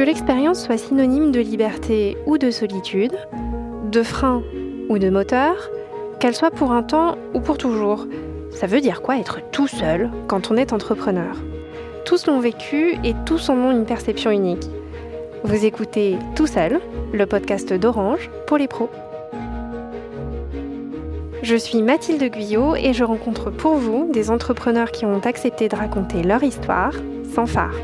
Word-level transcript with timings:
Que 0.00 0.06
l'expérience 0.06 0.64
soit 0.64 0.78
synonyme 0.78 1.30
de 1.30 1.40
liberté 1.40 2.16
ou 2.24 2.38
de 2.38 2.50
solitude, 2.50 3.12
de 3.92 4.02
frein 4.02 4.42
ou 4.88 4.98
de 4.98 5.10
moteur, 5.10 5.68
qu'elle 6.18 6.34
soit 6.34 6.50
pour 6.50 6.72
un 6.72 6.82
temps 6.82 7.18
ou 7.34 7.40
pour 7.40 7.58
toujours, 7.58 8.06
ça 8.50 8.66
veut 8.66 8.80
dire 8.80 9.02
quoi 9.02 9.18
être 9.18 9.40
tout 9.50 9.68
seul 9.68 10.10
quand 10.26 10.50
on 10.50 10.56
est 10.56 10.72
entrepreneur? 10.72 11.36
Tous 12.06 12.26
l'ont 12.26 12.40
vécu 12.40 12.94
et 13.04 13.14
tous 13.26 13.50
en 13.50 13.58
ont 13.58 13.72
une 13.72 13.84
perception 13.84 14.30
unique. 14.30 14.70
Vous 15.44 15.66
écoutez 15.66 16.16
Tout 16.34 16.46
seul, 16.46 16.80
le 17.12 17.26
podcast 17.26 17.70
d'Orange 17.70 18.30
pour 18.46 18.56
les 18.56 18.68
pros. 18.68 18.88
Je 21.42 21.56
suis 21.56 21.82
Mathilde 21.82 22.24
Guyot 22.24 22.74
et 22.74 22.94
je 22.94 23.04
rencontre 23.04 23.50
pour 23.50 23.74
vous 23.74 24.08
des 24.10 24.30
entrepreneurs 24.30 24.92
qui 24.92 25.04
ont 25.04 25.20
accepté 25.26 25.68
de 25.68 25.76
raconter 25.76 26.22
leur 26.22 26.42
histoire 26.42 26.94
sans 27.34 27.44
phare. 27.44 27.74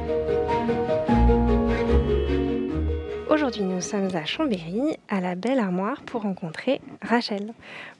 Aujourd'hui, 3.36 3.64
nous 3.64 3.82
sommes 3.82 4.08
à 4.16 4.24
Chambéry, 4.24 4.96
à 5.10 5.20
la 5.20 5.34
Belle 5.34 5.58
Armoire, 5.58 6.00
pour 6.00 6.22
rencontrer 6.22 6.80
Rachel. 7.02 7.52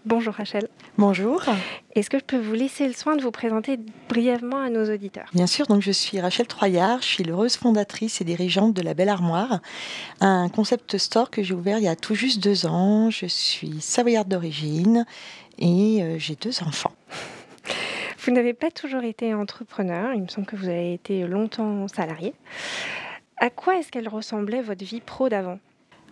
Bonjour 0.07 0.33
Rachel. 0.33 0.67
Bonjour. 0.97 1.43
Est-ce 1.95 2.09
que 2.09 2.19
je 2.19 2.25
peux 2.25 2.39
vous 2.39 2.55
laisser 2.55 2.87
le 2.87 2.95
soin 2.95 3.17
de 3.17 3.23
vous 3.23 3.31
présenter 3.31 3.79
brièvement 4.09 4.63
à 4.63 4.71
nos 4.71 4.91
auditeurs? 4.91 5.29
Bien 5.35 5.47
sûr, 5.47 5.67
donc 5.67 5.83
je 5.83 5.91
suis 5.91 6.19
Rachel 6.21 6.47
Troyard, 6.47 7.03
je 7.03 7.09
suis 7.09 7.23
l'heureuse 7.23 7.59
fondatrice 7.59 8.23
et 8.23 8.25
dirigeante 8.25 8.73
de 8.73 8.81
la 8.81 8.95
Belle 8.95 9.11
Armoire, 9.11 9.61
un 10.23 10.49
concept 10.49 10.97
store 10.97 11.31
que 11.31 11.43
j'ai 11.43 11.53
ouvert 11.53 11.77
il 11.77 11.85
y 11.85 11.89
a 11.89 11.97
tout 11.97 12.15
juste 12.15 12.43
deux 12.43 12.65
ans. 12.65 13.11
Je 13.11 13.27
suis 13.27 13.83
savoyarde 13.83 14.29
d'origine 14.29 15.05
et 15.59 16.03
euh, 16.03 16.19
j'ai 16.19 16.37
deux 16.37 16.63
enfants. 16.63 16.93
Vous 18.21 18.33
n'avez 18.33 18.55
pas 18.55 18.71
toujours 18.71 19.05
été 19.05 19.35
entrepreneur, 19.35 20.15
il 20.15 20.23
me 20.23 20.29
semble 20.29 20.47
que 20.47 20.57
vous 20.57 20.69
avez 20.69 20.95
été 20.95 21.27
longtemps 21.27 21.87
salarié. 21.89 22.33
À 23.39 23.49
quoi 23.49 23.79
est-ce 23.79 23.91
qu'elle 23.91 24.09
ressemblait 24.11 24.61
votre 24.61 24.85
vie 24.85 25.01
pro 25.01 25.31
d'avant? 25.31 25.59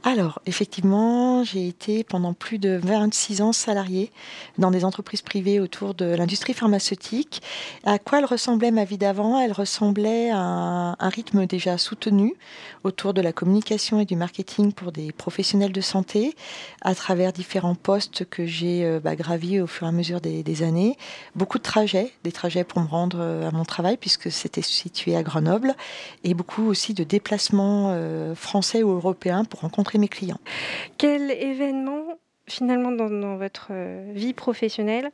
Alors, 0.06 0.42
effectivement, 0.44 1.44
j'ai 1.44 1.66
été 1.66 2.05
pendant 2.05 2.34
plus 2.34 2.58
de 2.58 2.78
26 2.83 3.41
ans 3.41 3.52
salariée 3.52 4.12
dans 4.58 4.70
des 4.70 4.84
entreprises 4.84 5.22
privées 5.22 5.60
autour 5.60 5.94
de 5.94 6.05
l'industrie 6.05 6.52
pharmaceutique. 6.52 7.41
À 7.84 7.98
quoi 7.98 8.19
elle 8.19 8.27
ressemblait 8.27 8.70
ma 8.70 8.84
vie 8.84 8.98
d'avant? 8.98 9.41
Elle 9.41 9.52
ressemblait 9.52 10.30
à 10.30 10.36
un, 10.38 11.08
rythme 11.08 11.47
déjà 11.47 11.78
soutenu 11.78 12.34
autour 12.82 13.14
de 13.14 13.22
la 13.22 13.32
communication 13.32 13.98
et 13.98 14.05
du 14.05 14.14
marketing 14.14 14.75
pour 14.75 14.92
des 14.92 15.10
professionnels 15.10 15.72
de 15.72 15.80
santé 15.80 16.36
à 16.82 16.94
travers 16.94 17.32
différents 17.32 17.75
postes 17.75 18.27
que 18.28 18.44
j'ai 18.44 18.84
euh, 18.84 19.00
bah, 19.00 19.16
gravis 19.16 19.62
au 19.62 19.66
fur 19.66 19.86
et 19.86 19.88
à 19.88 19.92
mesure 19.92 20.20
des, 20.20 20.62
années. 20.62 20.98
Beaucoup 21.34 21.56
de 21.56 21.62
trajets, 21.62 22.12
des 22.25 22.32
trajets 22.32 22.64
pour 22.64 22.82
me 22.82 22.86
rendre 22.86 23.19
euh, 23.20 23.48
à 23.48 23.52
mon 23.52 23.64
travail 23.64 23.97
puisque 23.97 24.30
c'était 24.30 24.60
situé 24.60 25.16
à 25.16 25.22
Grenoble 25.22 25.75
et 26.25 26.34
beaucoup 26.34 26.66
aussi 26.66 26.92
de 26.92 27.05
déplacements 27.05 27.92
euh, 27.94 28.34
français 28.34 28.82
ou 28.82 28.91
européens 28.91 29.44
pour 29.44 29.60
rencontrer 29.60 29.94
mes 29.98 30.09
clients. 30.09 30.41
Quel 30.98 31.31
événement, 31.31 32.19
finalement, 32.47 32.92
dans, 32.92 33.37
votre 33.37 33.69
euh, 33.70 34.12
vie 34.14 34.33
professionnelle, 34.33 35.11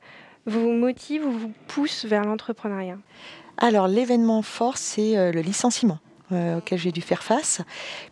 vous 0.46 0.70
motive 0.72 1.26
ou 1.26 1.30
vous 1.30 1.52
pousse 1.68 2.04
vers 2.04 2.24
l'entrepreneuriat? 2.24 2.98
Alors, 3.58 3.88
l'événement 3.88 4.42
fort, 4.42 4.76
c'est 4.76 5.16
euh, 5.16 5.32
le 5.32 5.40
licenciement. 5.40 5.98
Euh, 6.32 6.60
j'ai 6.72 6.92
dû 6.92 7.00
faire 7.00 7.22
face, 7.22 7.62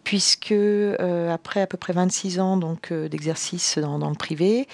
puisque 0.03 0.53
euh, 0.53 1.33
après 1.33 1.61
à 1.61 1.67
peu 1.67 1.77
près 1.77 1.93
26 1.93 2.41
ans 2.41 2.57
donc 2.57 2.91
euh, 2.91 3.09
d'exercice 3.09 3.79
dans, 3.79 3.97
le 4.09 4.17
privé 4.17 4.67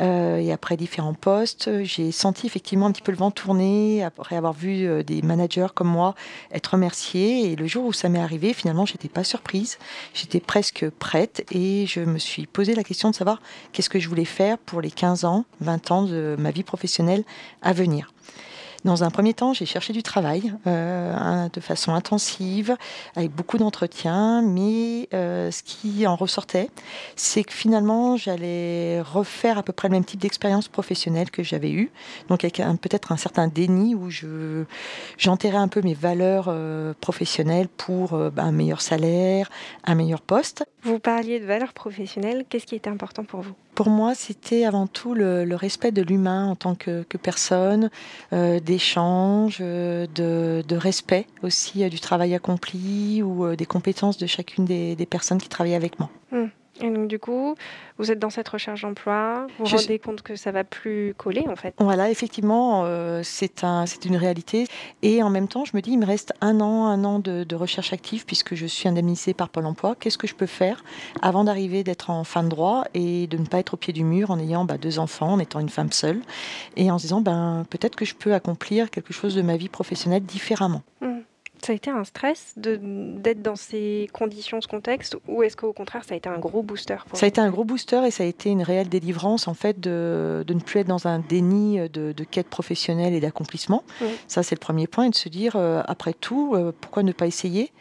et 0.00 0.52
après 0.52 0.76
différents 0.76 1.14
postes, 1.14 1.82
j'ai 1.84 2.12
senti 2.12 2.46
effectivement 2.46 2.86
un 2.86 2.92
petit 2.92 3.02
peu 3.02 3.12
le 3.12 3.18
vent 3.18 3.30
tourner 3.30 4.02
après 4.02 4.36
avoir 4.36 4.52
vu 4.52 5.04
des 5.04 5.22
managers 5.22 5.68
comme 5.74 5.88
moi 5.88 6.14
être 6.52 6.68
remerciés. 6.68 7.50
Et 7.50 7.56
le 7.56 7.66
jour 7.66 7.84
où 7.84 7.92
ça 7.92 8.08
m'est 8.08 8.20
arrivé, 8.20 8.52
finalement, 8.52 8.86
j'étais 8.86 9.08
pas 9.08 9.24
surprise, 9.24 9.78
j'étais 10.14 10.40
presque 10.40 10.88
prête 10.88 11.44
et 11.50 11.86
je 11.86 12.00
me 12.00 12.18
suis 12.18 12.46
posé 12.46 12.74
la 12.74 12.84
question 12.84 13.10
de 13.10 13.14
savoir 13.14 13.40
qu'est-ce 13.72 13.90
que 13.90 13.98
je 13.98 14.08
voulais 14.08 14.24
faire 14.24 14.56
pour 14.58 14.80
les 14.80 14.90
15 14.90 15.24
ans, 15.24 15.44
20 15.60 15.90
ans 15.90 16.02
de 16.02 16.36
ma 16.38 16.50
vie 16.50 16.64
professionnelle 16.64 17.24
à 17.62 17.72
venir. 17.72 18.12
Dans 18.84 19.02
un 19.02 19.10
premier 19.10 19.34
temps, 19.34 19.52
j'ai 19.52 19.66
cherché 19.66 19.92
du 19.92 20.04
travail 20.04 20.54
euh, 20.66 21.48
de 21.52 21.60
façon 21.60 21.92
intensive, 21.92 22.76
avec 23.16 23.32
beaucoup 23.32 23.58
d'entretiens, 23.58 24.40
mais 24.40 25.08
euh, 25.12 25.50
ce 25.50 25.64
qui 25.64 26.06
en 26.06 26.14
ressortait, 26.14 26.70
c'est 27.16 27.42
que 27.42 27.52
finalement, 27.52 28.16
j'allais 28.16 29.00
refaire 29.00 29.58
à 29.58 29.64
peu 29.64 29.72
près 29.72 29.88
le 29.88 29.92
même 29.92 30.04
type 30.04 30.20
d'expérience 30.20 30.68
professionnelle 30.68 31.30
que 31.30 31.42
j'avais 31.42 31.72
eue, 31.72 31.90
donc 32.28 32.44
avec 32.44 32.62
peut-être 32.80 33.10
un 33.10 33.16
certain 33.16 33.48
déni 33.48 33.96
où 33.96 34.10
je 34.10 34.64
j'enterrais 35.16 35.56
un 35.58 35.68
peu 35.68 35.82
mes 35.82 35.94
valeurs 35.94 36.46
euh, 36.48 36.94
professionnelles 37.00 37.68
pour 37.68 38.16
bah, 38.30 38.44
un 38.44 38.52
meilleur 38.52 38.80
salaire, 38.80 39.50
un 39.84 39.96
meilleur 39.96 40.20
poste. 40.20 40.64
Vous 40.82 41.00
parliez 41.00 41.40
de 41.40 41.46
valeurs 41.46 41.72
professionnelles, 41.72 42.44
qu'est-ce 42.48 42.66
qui 42.66 42.76
était 42.76 42.90
important 42.90 43.24
pour 43.24 43.40
vous? 43.40 43.54
Pour 43.78 43.90
moi, 43.90 44.16
c'était 44.16 44.64
avant 44.64 44.88
tout 44.88 45.14
le, 45.14 45.54
respect 45.54 45.92
de 45.92 46.02
l'humain 46.02 46.48
en 46.48 46.56
tant 46.56 46.74
que, 46.74 47.04
personne, 47.16 47.90
euh, 48.32 48.58
d'échange, 48.58 49.58
euh, 49.60 50.08
de, 50.16 50.76
respect 50.76 51.28
aussi 51.44 51.84
euh, 51.84 51.88
du 51.88 52.00
travail 52.00 52.34
accompli 52.34 53.22
ou 53.22 53.54
des 53.54 53.66
compétences 53.66 54.18
de 54.18 54.26
chacune 54.26 54.64
des, 54.64 55.06
personnes 55.08 55.38
qui 55.38 55.48
travaillaient 55.48 55.76
avec 55.76 56.00
moi. 56.00 56.10
Hmm. 56.32 56.48
Et 56.80 56.90
donc 56.90 57.08
du 57.08 57.18
coup, 57.18 57.54
vous 57.98 58.10
êtes 58.12 58.18
dans 58.18 58.30
cette 58.30 58.48
recherche 58.48 58.82
d'emploi, 58.82 59.46
vous 59.58 59.64
vous 59.64 59.76
rendez 59.76 59.98
compte 59.98 60.22
que 60.22 60.36
ça 60.36 60.52
va 60.52 60.64
plus 60.64 61.14
coller 61.16 61.44
en 61.48 61.56
fait. 61.56 61.74
Voilà, 61.78 62.10
effectivement, 62.10 62.82
euh, 62.84 63.22
c'est 63.24 63.64
un, 63.64 63.86
c'est 63.86 64.04
une 64.04 64.16
réalité. 64.16 64.66
Et 65.02 65.22
en 65.22 65.30
même 65.30 65.48
temps, 65.48 65.64
je 65.64 65.76
me 65.76 65.80
dis, 65.80 65.92
il 65.92 65.98
me 65.98 66.06
reste 66.06 66.32
un 66.40 66.60
an, 66.60 66.86
un 66.86 67.04
an 67.04 67.18
de, 67.18 67.46
recherche 67.54 67.92
active 67.92 68.24
puisque 68.24 68.54
je 68.54 68.66
suis 68.66 68.88
indemnisée 68.88 69.34
par 69.34 69.48
Pôle 69.48 69.66
Emploi. 69.66 69.96
Qu'est-ce 69.98 70.18
que 70.18 70.28
je 70.28 70.34
peux 70.34 70.46
faire 70.46 70.84
avant 71.22 71.44
d'arriver 71.44 71.82
d'être 71.82 72.10
en 72.10 72.22
fin 72.22 72.44
de 72.44 72.48
droit 72.48 72.84
et 72.94 73.26
de 73.26 73.36
ne 73.36 73.46
pas 73.46 73.58
être 73.58 73.74
au 73.74 73.76
pied 73.76 73.92
du 73.92 74.04
mur 74.04 74.30
en 74.30 74.38
ayant 74.38 74.64
bah, 74.64 74.78
deux 74.78 75.00
enfants, 75.00 75.32
en 75.32 75.38
étant 75.40 75.58
une 75.58 75.68
femme 75.68 75.90
seule 75.90 76.20
et 76.76 76.90
en 76.90 76.98
se 76.98 77.04
disant, 77.04 77.20
ben 77.20 77.64
peut-être 77.68 77.96
que 77.96 78.04
je 78.04 78.14
peux 78.14 78.34
accomplir 78.34 78.90
quelque 78.90 79.12
chose 79.12 79.34
de 79.34 79.42
ma 79.42 79.56
vie 79.56 79.68
professionnelle 79.68 80.22
différemment. 80.22 80.82
Mmh. 81.00 81.18
Ça 81.64 81.72
a 81.72 81.76
été 81.76 81.90
un 81.90 82.04
stress 82.04 82.54
d'être 82.56 83.42
dans 83.42 83.56
ces 83.56 84.08
conditions, 84.12 84.60
ce 84.60 84.68
contexte, 84.68 85.16
ou 85.28 85.42
est-ce 85.42 85.56
qu'au 85.56 85.72
contraire, 85.72 86.04
ça 86.04 86.14
a 86.14 86.16
été 86.16 86.28
un 86.28 86.38
gros 86.38 86.62
booster 86.62 86.96
Ça 87.12 87.26
a 87.26 87.28
été 87.28 87.40
un 87.40 87.50
gros 87.50 87.64
booster 87.64 88.00
et 88.06 88.10
ça 88.10 88.24
a 88.24 88.26
été 88.26 88.50
une 88.50 88.62
réelle 88.62 88.88
délivrance, 88.88 89.48
en 89.48 89.54
fait, 89.54 89.80
de, 89.80 90.44
de 90.46 90.54
ne 90.54 90.60
plus 90.60 90.80
être 90.80 90.88
dans 90.88 91.06
un 91.06 91.18
déni 91.18 91.78
de, 91.88 92.12
de 92.12 92.24
quête 92.24 92.48
professionnelle 92.48 93.14
et 93.14 93.20
d'accomplissement. 93.20 93.82
Ça, 94.26 94.42
c'est 94.42 94.54
le 94.54 94.60
premier 94.60 94.86
point, 94.86 95.04
et 95.04 95.10
de 95.10 95.14
se 95.14 95.28
dire, 95.28 95.56
euh, 95.56 95.82
après 95.86 96.12
tout, 96.12 96.52
euh, 96.54 96.72
pourquoi 96.78 97.02
ne 97.02 97.12
pas 97.12 97.26
essayer 97.26 97.72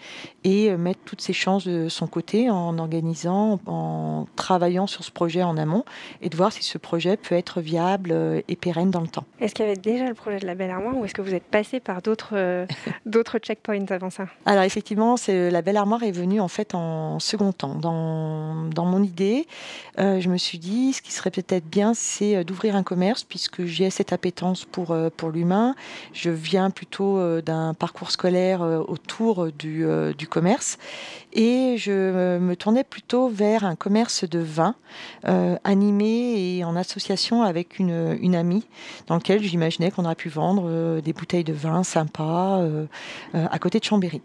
et 0.43 0.71
euh, 0.71 0.77
mettre 0.77 0.99
toutes 1.05 1.21
ses 1.21 1.33
chances 1.33 1.67
de 1.67 1.89
son 1.89 2.07
côté 2.07 2.49
en 2.49 2.77
organisant, 2.77 3.59
en 3.65 4.27
travaillant 4.35 4.87
sur 4.87 5.03
ce 5.03 5.11
projet 5.11 5.43
en 5.43 5.57
amont, 5.57 5.83
et 6.21 6.29
de 6.29 6.37
voir 6.37 6.51
si 6.51 6.63
ce 6.63 6.77
projet 6.77 7.17
peut 7.17 7.35
être 7.35 7.61
viable 7.61 8.13
et 8.47 8.55
pérenne 8.55 8.91
dans 8.91 9.01
le 9.01 9.07
temps. 9.07 9.25
Est-ce 9.39 9.53
qu'il 9.53 9.65
y 9.65 9.67
avait 9.67 9.77
déjà 9.77 10.07
le 10.07 10.13
projet 10.13 10.39
de 10.39 10.45
la 10.45 10.55
Belle 10.55 10.71
Armoire, 10.71 10.95
ou 10.97 11.05
est-ce 11.05 11.13
que 11.13 11.21
vous 11.21 11.33
êtes 11.33 11.43
passé 11.43 11.79
par 11.79 12.01
d'autres 12.01 12.65
d'autres 13.05 13.39
checkpoints 13.39 13.66
Alors 14.45 14.63
effectivement, 14.63 15.17
c'est 15.17 15.51
la 15.51 15.61
belle 15.61 15.77
armoire 15.77 16.03
est 16.03 16.11
venue 16.11 16.39
en 16.39 16.47
fait 16.47 16.73
en 16.73 17.19
second 17.19 17.51
temps. 17.51 17.75
Dans, 17.75 18.63
dans 18.69 18.85
mon 18.85 19.03
idée, 19.03 19.45
euh, 19.99 20.21
je 20.21 20.29
me 20.29 20.37
suis 20.37 20.57
dit, 20.57 20.93
ce 20.93 21.01
qui 21.01 21.11
serait 21.11 21.31
peut-être 21.31 21.65
bien, 21.65 21.93
c'est 21.93 22.37
euh, 22.37 22.43
d'ouvrir 22.43 22.75
un 22.75 22.83
commerce 22.83 23.23
puisque 23.23 23.65
j'ai 23.65 23.89
cette 23.89 24.13
appétence 24.13 24.65
pour 24.65 24.91
euh, 24.91 25.09
pour 25.15 25.29
l'humain. 25.29 25.75
Je 26.13 26.29
viens 26.29 26.69
plutôt 26.69 27.41
d'un 27.41 27.73
parcours 27.73 28.11
scolaire 28.11 28.61
autour 28.61 29.51
du, 29.51 29.85
du 30.17 30.27
commerce 30.27 30.77
et 31.33 31.75
je 31.77 32.37
me 32.37 32.55
tournais 32.55 32.83
plutôt 32.83 33.27
vers 33.27 33.65
un 33.65 33.75
commerce 33.75 34.23
de 34.23 34.39
vin 34.39 34.75
animé 35.63 36.57
et 36.57 36.63
en 36.63 36.75
association 36.75 37.43
avec 37.43 37.79
une, 37.79 38.17
une 38.21 38.35
amie 38.35 38.65
dans 39.07 39.15
lequel 39.15 39.43
j'imaginais 39.43 39.91
qu'on 39.91 40.05
aurait 40.05 40.15
pu 40.15 40.29
vendre 40.29 41.01
des 41.01 41.13
bouteilles 41.13 41.43
de 41.43 41.53
vin 41.53 41.83
sympas 41.83 42.61
à 43.57 43.59
côté 43.59 43.79
de 43.79 43.83
Chambéry. 43.83 44.21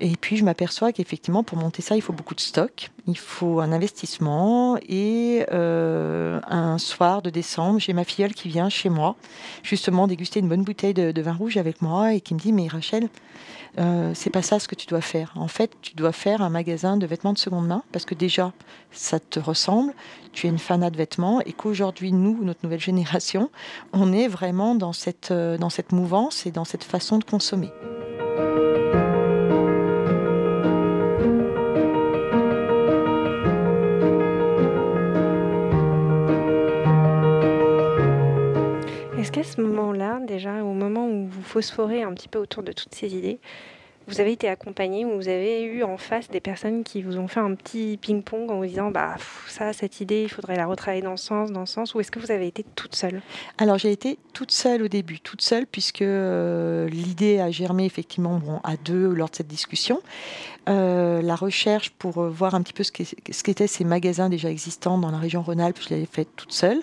Et 0.00 0.16
puis 0.16 0.36
je 0.36 0.44
m'aperçois 0.44 0.92
qu'effectivement 0.92 1.44
pour 1.44 1.56
monter 1.56 1.80
ça 1.80 1.94
il 1.94 2.02
faut 2.02 2.12
beaucoup 2.12 2.34
de 2.34 2.40
stock, 2.40 2.90
il 3.06 3.16
faut 3.16 3.60
un 3.60 3.70
investissement 3.70 4.76
et 4.88 5.44
euh, 5.52 6.40
un 6.48 6.78
soir 6.78 7.22
de 7.22 7.30
décembre 7.30 7.78
j'ai 7.78 7.92
ma 7.92 8.02
filleule 8.02 8.34
qui 8.34 8.48
vient 8.48 8.68
chez 8.68 8.88
moi 8.88 9.14
justement 9.62 10.08
déguster 10.08 10.40
une 10.40 10.48
bonne 10.48 10.64
bouteille 10.64 10.94
de, 10.94 11.22
vin 11.22 11.34
rouge 11.34 11.58
avec 11.58 11.80
moi 11.80 12.14
et 12.14 12.20
qui 12.20 12.34
me 12.34 12.40
dit 12.40 12.52
mais 12.52 12.66
Rachel 12.66 13.08
euh, 13.78 14.12
c'est 14.14 14.30
pas 14.30 14.42
ça 14.42 14.58
ce 14.58 14.66
que 14.66 14.74
tu 14.74 14.86
dois 14.86 15.00
faire. 15.00 15.32
En 15.36 15.48
fait 15.48 15.70
tu 15.80 15.94
dois 15.94 16.12
faire 16.12 16.42
un 16.42 16.50
magasin 16.50 16.96
de 16.96 17.06
vêtements 17.06 17.34
de 17.34 17.38
seconde 17.38 17.68
main 17.68 17.84
parce 17.92 18.04
que 18.04 18.16
déjà 18.16 18.52
ça 18.90 19.20
te 19.20 19.38
ressemble, 19.38 19.92
tu 20.32 20.48
es 20.48 20.50
une 20.50 20.58
fanat 20.58 20.90
de 20.90 20.96
vêtements 20.96 21.40
et 21.42 21.52
qu'aujourd'hui 21.52 22.10
nous 22.10 22.42
notre 22.42 22.60
nouvelle 22.64 22.80
génération 22.80 23.48
on 23.92 24.12
est 24.12 24.26
vraiment 24.26 24.74
dans 24.74 24.92
cette 24.92 25.30
euh, 25.30 25.56
dans 25.56 25.70
cette 25.70 25.92
mouvance 25.92 26.46
et 26.46 26.50
dans 26.50 26.64
cette 26.64 26.82
façon 26.82 27.18
de 27.18 27.24
consommer. 27.24 27.70
Déjà, 40.34 40.64
au 40.64 40.72
moment 40.72 41.08
où 41.08 41.26
vous 41.26 41.42
phosphorez 41.42 42.02
un 42.02 42.12
petit 42.12 42.28
peu 42.28 42.40
autour 42.40 42.62
de 42.64 42.72
toutes 42.72 42.94
ces 42.94 43.14
idées, 43.14 43.38
vous 44.06 44.20
avez 44.20 44.32
été 44.32 44.48
accompagné 44.48 45.04
ou 45.04 45.16
vous 45.16 45.28
avez 45.28 45.62
eu 45.62 45.82
en 45.82 45.96
face 45.96 46.28
des 46.28 46.40
personnes 46.40 46.84
qui 46.84 47.02
vous 47.02 47.18
ont 47.18 47.28
fait 47.28 47.40
un 47.40 47.54
petit 47.54 47.98
ping-pong 48.00 48.50
en 48.50 48.58
vous 48.58 48.66
disant 48.66 48.90
bah 48.90 49.16
ça, 49.48 49.72
cette 49.72 50.00
idée, 50.00 50.22
il 50.22 50.28
faudrait 50.28 50.56
la 50.56 50.66
retravailler 50.66 51.02
dans 51.02 51.16
ce 51.16 51.26
sens, 51.26 51.52
dans 51.52 51.66
ce 51.66 51.74
sens, 51.74 51.94
ou 51.94 52.00
est-ce 52.00 52.10
que 52.10 52.18
vous 52.18 52.30
avez 52.30 52.46
été 52.46 52.64
toute 52.74 52.94
seule? 52.94 53.22
Alors 53.58 53.78
j'ai 53.78 53.92
été 53.92 54.18
toute 54.32 54.50
seule 54.50 54.82
au 54.82 54.88
début, 54.88 55.20
toute 55.20 55.42
seule, 55.42 55.66
puisque 55.66 56.02
euh, 56.02 56.88
l'idée 56.88 57.40
a 57.40 57.50
germé 57.50 57.84
effectivement 57.84 58.38
bon, 58.38 58.60
à 58.64 58.76
deux 58.76 59.12
lors 59.12 59.30
de 59.30 59.36
cette 59.36 59.48
discussion. 59.48 60.00
Euh, 60.68 61.20
la 61.20 61.36
recherche 61.36 61.90
pour 61.90 62.18
euh, 62.18 62.30
voir 62.30 62.54
un 62.54 62.62
petit 62.62 62.72
peu 62.72 62.84
ce 62.84 62.90
qu'étaient 62.90 63.66
ces 63.66 63.84
magasins 63.84 64.30
déjà 64.30 64.50
existants 64.50 64.96
dans 64.96 65.10
la 65.10 65.18
région 65.18 65.42
Rhône-Alpes, 65.42 65.78
je 65.86 65.94
l'avais 65.94 66.08
faite 66.10 66.28
toute 66.36 66.52
seule. 66.52 66.80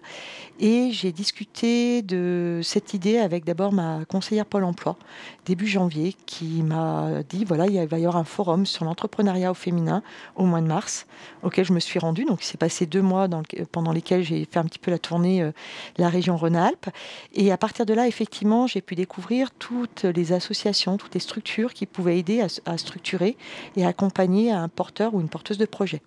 Et 0.59 0.91
j'ai 0.91 1.11
discuté 1.11 2.03
de 2.03 2.61
cette 2.63 2.93
idée 2.93 3.17
avec 3.17 3.43
d'abord 3.43 3.71
ma 3.71 4.05
conseillère 4.05 4.45
Pôle 4.45 4.63
emploi, 4.63 4.97
début 5.45 5.65
janvier, 5.65 6.15
qui 6.27 6.61
m'a 6.61 7.10
dit 7.27 7.45
voilà, 7.45 7.67
il 7.67 7.85
va 7.87 7.99
y 7.99 8.05
avoir 8.05 8.17
un 8.17 8.23
forum 8.23 8.65
sur 8.65 8.85
l'entrepreneuriat 8.85 9.51
au 9.51 9.55
féminin 9.55 10.03
au 10.35 10.45
mois 10.45 10.61
de 10.61 10.67
mars, 10.67 11.05
auquel 11.43 11.65
je 11.65 11.73
me 11.73 11.79
suis 11.79 11.99
rendue. 11.99 12.25
Donc, 12.25 12.43
il 12.43 12.45
s'est 12.45 12.57
passé 12.57 12.85
deux 12.85 13.01
mois 13.01 13.27
pendant 13.71 13.91
lesquels 13.91 14.23
j'ai 14.23 14.45
fait 14.45 14.59
un 14.59 14.65
petit 14.65 14.79
peu 14.79 14.91
la 14.91 14.99
tournée 14.99 15.41
euh, 15.41 15.51
la 15.97 16.09
région 16.09 16.37
Rhône-Alpes. 16.37 16.89
Et 17.33 17.51
à 17.51 17.57
partir 17.57 17.85
de 17.85 17.93
là, 17.93 18.07
effectivement, 18.07 18.67
j'ai 18.67 18.81
pu 18.81 18.95
découvrir 18.95 19.51
toutes 19.51 20.03
les 20.03 20.33
associations, 20.33 20.97
toutes 20.97 21.13
les 21.13 21.19
structures 21.19 21.73
qui 21.73 21.85
pouvaient 21.85 22.17
aider 22.17 22.41
à, 22.41 22.47
à 22.65 22.77
structurer 22.77 23.37
et 23.75 23.85
accompagner 23.85 24.51
un 24.51 24.67
porteur 24.67 25.13
ou 25.13 25.21
une 25.21 25.29
porteuse 25.29 25.57
de 25.57 25.65
projet. 25.65 26.01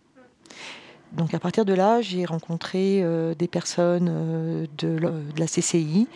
Donc 1.17 1.33
à 1.33 1.39
partir 1.39 1.65
de 1.65 1.73
là, 1.73 2.01
j'ai 2.01 2.25
rencontré 2.25 3.01
euh, 3.03 3.35
des 3.35 3.47
personnes 3.47 4.09
euh, 4.11 4.67
de, 4.79 4.99
la 5.37 5.47
CCI, 5.47 6.09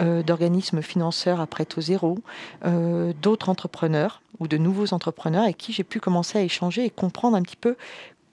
euh, 0.00 0.22
d'organismes 0.22 0.80
financeurs 0.80 1.40
à 1.40 1.46
Prêt 1.46 1.66
zéro, 1.78 2.18
d'autres 3.20 3.48
entrepreneurs 3.48 4.22
ou 4.40 4.48
de 4.48 4.56
nouveaux 4.56 4.94
entrepreneurs 4.94 5.42
avec 5.42 5.58
qui 5.58 5.72
j'ai 5.72 5.84
pu 5.84 6.00
commencer 6.00 6.38
à 6.38 6.42
échanger 6.42 6.84
et 6.84 6.90
comprendre 6.90 7.36
un 7.36 7.42
petit 7.42 7.56
peu 7.56 7.76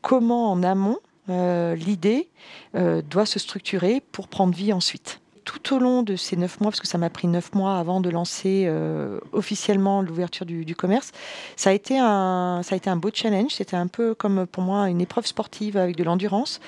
comment 0.01 0.51
en 0.51 0.63
amont 0.63 0.99
l'idée 1.27 2.29
doit 2.73 3.25
se 3.25 3.39
structurer 3.39 4.01
pour 4.11 4.27
prendre 4.27 4.55
vie 4.55 4.73
ensuite 4.73 5.19
tout 5.45 5.75
au 5.75 5.79
long 5.79 6.03
de 6.03 6.15
ces 6.15 6.35
neuf 6.35 6.59
mois, 6.59 6.71
parce 6.71 6.81
que 6.81 6.87
ça 6.87 6.97
m'a 6.97 7.09
pris 7.09 7.27
neuf 7.27 7.53
mois 7.53 7.77
avant 7.77 8.01
de 8.01 8.09
lancer 8.09 8.65
euh, 8.65 9.19
officiellement 9.31 10.01
l'ouverture 10.01 10.45
du, 10.45 10.75
commerce, 10.75 11.11
ça 11.55 11.69
a 11.69 11.73
été 11.73 11.97
un, 11.99 12.61
ça 12.63 12.73
a 12.73 12.77
été 12.77 12.89
un 12.89 12.97
beau 12.97 13.11
challenge. 13.13 13.51
C'était 13.51 13.77
un 13.77 13.87
peu 13.87 14.15
comme 14.15 14.45
pour 14.47 14.63
moi 14.63 14.89
une 14.89 14.99
épreuve 14.99 15.25
sportive 15.25 15.77
avec 15.77 15.95
de 15.95 16.03
l'endurance, 16.03 16.59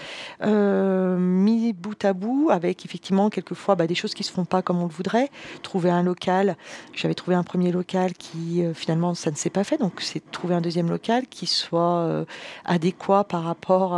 euh, 0.43 1.17
mis 1.17 1.73
bout 1.73 2.05
à 2.05 2.13
bout, 2.13 2.49
avec 2.51 2.85
effectivement 2.85 3.29
quelquefois 3.29 3.75
bah, 3.75 3.87
des 3.87 3.95
choses 3.95 4.13
qui 4.13 4.23
se 4.23 4.31
font 4.31 4.45
pas 4.45 4.61
comme 4.61 4.79
on 4.79 4.85
le 4.85 4.93
voudrait. 4.93 5.29
Trouver 5.63 5.89
un 5.89 6.03
local, 6.03 6.55
j'avais 6.93 7.15
trouvé 7.15 7.35
un 7.35 7.43
premier 7.43 7.71
local 7.71 8.13
qui 8.13 8.63
euh, 8.63 8.73
finalement 8.73 9.15
ça 9.15 9.31
ne 9.31 9.35
s'est 9.35 9.49
pas 9.49 9.63
fait, 9.63 9.77
donc 9.77 10.01
c'est 10.01 10.31
trouver 10.31 10.53
un 10.53 10.61
deuxième 10.61 10.89
local 10.89 11.25
qui 11.27 11.47
soit 11.47 12.25
adéquat 12.65 13.23
par 13.23 13.43
rapport 13.43 13.91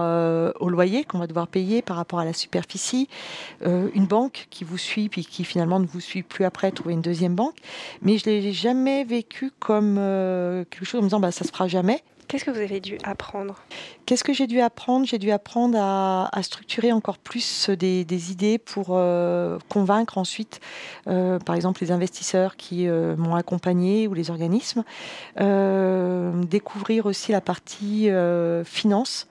au 0.60 0.70
loyer 0.70 1.04
qu'on 1.04 1.20
va 1.20 1.28
devoir 1.28 1.48
payer, 1.48 1.82
par 1.82 1.98
rapport 1.98 2.20
à 2.20 2.26
la 2.26 2.34
superficie, 2.34 3.10
une 3.62 4.06
banque 4.06 4.48
qui 4.50 4.64
vous 4.70 4.78
suit, 4.78 5.10
puis 5.10 5.26
qui 5.26 5.44
finalement 5.44 5.80
ne 5.80 5.86
vous 5.86 6.00
suit 6.00 6.24
plus 6.24 6.46
après, 6.46 6.72
trouver 6.72 6.94
une 6.94 7.02
deuxième 7.02 7.36
banque. 7.36 7.58
Mais 8.02 8.18
je 8.18 8.30
ne 8.30 8.36
l'ai 8.36 8.54
jamais 8.54 9.04
vécu 9.04 9.52
comme 9.60 9.98
euh, 9.98 10.64
quelque 10.70 10.86
chose 10.86 11.00
en 11.00 11.04
me 11.04 11.08
disant 11.08 11.20
bah, 11.20 11.32
ça 11.32 11.46
se 11.46 11.52
fera 11.52 11.68
jamais. 11.68 12.04
Qu'est-ce 12.28 12.46
que 12.46 12.52
vous 12.52 12.60
avez 12.60 12.80
dû 12.80 13.00
apprendre? 13.04 13.56
Qu'est-ce 14.06 14.24
que 14.24 14.34
j'ai 14.34 14.46
dû 14.46 14.60
apprendre? 14.62 15.08
J'ai 15.08 15.18
dû 15.18 15.32
apprendre 15.32 15.76
à, 15.80 16.30
structurer 16.44 16.92
encore 16.92 17.18
plus 17.18 17.72
des, 17.72 18.32
idées 18.32 18.60
pour 18.60 18.90
euh, 18.92 19.58
convaincre 19.68 20.20
ensuite, 20.20 20.60
euh, 21.08 21.40
par 21.40 21.56
exemple, 21.56 21.82
les 21.82 21.90
investisseurs 21.90 22.56
qui 22.56 22.88
m'ont 22.88 23.34
accompagné 23.34 24.08
ou 24.08 24.14
les 24.14 24.30
organismes. 24.30 24.84
découvrir 26.46 27.08
aussi 27.08 27.32
la 27.32 27.42
partie 27.42 28.10
finance 28.64 29.28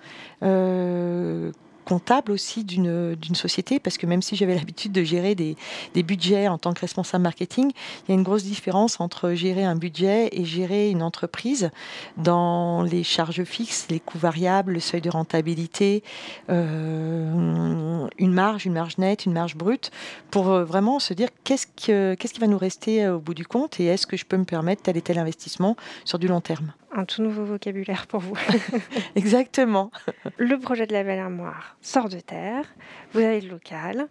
comptable 1.88 2.32
aussi 2.32 2.64
d'une 2.64 3.16
société, 3.34 3.80
parce 3.80 3.96
que 3.96 4.04
même 4.04 4.20
si 4.20 4.36
j'avais 4.36 4.54
l'habitude 4.54 4.92
de 4.92 5.02
gérer 5.02 5.34
des, 5.34 5.56
des, 5.94 6.02
budgets 6.02 6.46
en 6.46 6.58
tant 6.58 6.74
que 6.74 6.80
responsable 6.80 7.22
marketing, 7.22 7.70
il 8.04 8.10
y 8.10 8.12
a 8.12 8.14
une 8.14 8.22
grosse 8.22 8.44
différence 8.44 9.00
entre 9.00 9.32
gérer 9.32 9.64
un 9.64 9.74
budget 9.74 10.28
et 10.32 10.44
gérer 10.44 10.90
une 10.90 11.02
entreprise 11.02 11.70
dans 12.18 12.82
les 12.82 13.02
charges 13.04 13.44
fixes, 13.44 13.86
les 13.88 14.00
coûts 14.00 14.18
variables, 14.18 14.72
le 14.72 14.80
seuil 14.80 15.00
de 15.00 15.08
rentabilité, 15.08 16.02
euh, 16.50 18.06
une 18.18 18.34
marge, 18.34 18.66
une 18.66 18.74
marge 18.74 18.98
nette, 18.98 19.24
une 19.24 19.32
marge 19.32 19.56
brute, 19.56 19.90
pour 20.30 20.50
euh, 20.50 20.64
vraiment 20.64 20.98
se 20.98 21.14
dire 21.14 21.28
qu'est-ce 21.42 21.66
qui 21.66 22.40
va 22.40 22.46
nous 22.46 22.58
rester 22.58 23.06
euh, 23.06 23.16
au 23.16 23.18
bout 23.18 23.34
du 23.34 23.46
compte 23.46 23.80
et 23.80 23.86
est-ce 23.86 24.06
que 24.06 24.18
je 24.18 24.26
peux 24.26 24.36
me 24.36 24.44
permettre 24.44 24.82
tel 24.82 24.98
et 24.98 25.02
tel 25.02 25.18
investissement 25.18 25.74
sur 26.04 26.18
du 26.18 26.28
long 26.28 26.42
terme 26.42 26.72
un 26.94 27.04
tout 27.04 27.22
nouveau 27.22 27.44
vocabulaire 27.44 28.06
pour 28.06 28.20
vous. 28.20 28.36
Exactement. 29.14 29.90
Le 30.38 30.58
projet 30.58 30.86
de 30.86 30.92
la 30.92 31.04
belle 31.04 31.18
armoire 31.18 31.76
sort 31.82 32.08
de 32.08 32.20
terre, 32.20 32.64
vous 33.12 33.20
avez 33.20 33.40
le 33.40 33.50
local. 33.50 34.08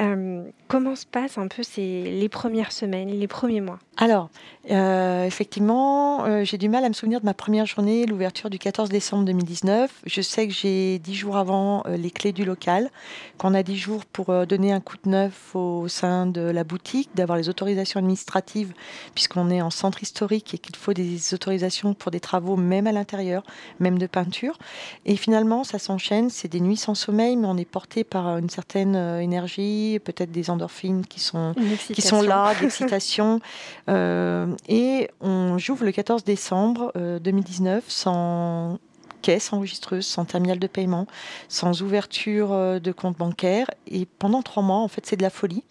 Euh, 0.00 0.42
comment 0.68 0.96
se 0.96 1.06
passent 1.06 1.38
un 1.38 1.48
peu 1.48 1.62
ces, 1.62 2.02
les 2.02 2.28
premières 2.28 2.72
semaines, 2.72 3.08
les 3.08 3.28
premiers 3.28 3.60
mois? 3.60 3.78
Alors, 3.96 4.30
euh, 4.70 5.24
effectivement, 5.24 6.24
euh, 6.24 6.44
j'ai 6.44 6.58
du 6.58 6.68
mal 6.68 6.84
à 6.84 6.88
me 6.88 6.94
souvenir 6.94 7.20
de 7.20 7.26
ma 7.26 7.34
première 7.34 7.66
journée, 7.66 8.06
l'ouverture 8.06 8.50
du 8.50 8.58
14 8.58 8.88
décembre 8.88 9.24
2019. 9.24 10.02
Je 10.06 10.20
sais 10.20 10.48
que 10.48 10.54
j'ai 10.54 10.98
dix 10.98 11.14
jours 11.14 11.36
avant 11.36 11.84
les 11.88 12.10
clés 12.10 12.32
du 12.32 12.44
local, 12.44 12.90
qu'on 13.38 13.54
a 13.54 13.62
dix 13.62 13.76
jours 13.76 14.04
pour 14.06 14.46
donner 14.46 14.72
un 14.72 14.80
coup 14.80 14.96
de 15.04 15.10
neuf 15.10 15.54
au 15.54 15.88
sein 15.88 16.26
de 16.26 16.40
la 16.40 16.64
boutique, 16.64 17.10
d'avoir 17.14 17.38
les 17.38 17.48
autorisations 17.48 17.98
administratives, 17.98 18.72
puisqu'on 19.14 19.50
est 19.50 19.62
en 19.62 19.70
centre 19.70 20.02
historique 20.02 20.54
et 20.54 20.58
qu'il 20.58 20.76
faut 20.76 20.92
des 20.92 21.34
autorisations 21.34 21.94
pour 21.94 22.10
des 22.14 22.20
travaux, 22.20 22.56
même 22.56 22.86
à 22.86 22.92
l'intérieur, 22.92 23.42
même 23.80 23.98
de 23.98 24.06
peinture. 24.06 24.56
Et 25.04 25.16
finalement, 25.16 25.64
ça 25.64 25.78
s'enchaîne, 25.78 26.30
c'est 26.30 26.48
des 26.48 26.60
nuits 26.60 26.76
sans 26.76 26.94
sommeil, 26.94 27.36
mais 27.36 27.46
on 27.46 27.56
est 27.56 27.64
porté 27.64 28.04
par 28.04 28.38
une 28.38 28.48
certaine 28.48 28.94
euh, 28.96 29.18
énergie, 29.18 29.98
peut-être 30.04 30.30
des 30.30 30.48
endorphines 30.48 31.04
qui 31.04 31.20
sont, 31.20 31.54
qui 31.92 32.02
sont 32.02 32.22
là, 32.22 32.54
d'excitation. 32.60 33.40
Euh, 33.88 34.46
et 34.68 35.08
on 35.20 35.58
j'ouvre 35.58 35.84
le 35.84 35.92
14 35.92 36.24
décembre 36.24 36.92
2019 36.94 37.76
euh, 37.76 37.80
sans 37.88 38.78
caisse 39.24 39.54
enregistreuse, 39.54 40.04
sans 40.04 40.26
terminal 40.26 40.58
de 40.58 40.66
paiement, 40.66 41.06
sans 41.48 41.80
ouverture 41.80 42.52
euh, 42.52 42.78
de 42.78 42.92
compte 42.92 43.16
bancaire. 43.16 43.70
Et 43.86 44.04
pendant 44.04 44.42
trois 44.42 44.62
mois, 44.62 44.76
en 44.76 44.88
fait, 44.88 45.06
c'est 45.06 45.16
de 45.16 45.22
la 45.22 45.30
folie. 45.30 45.64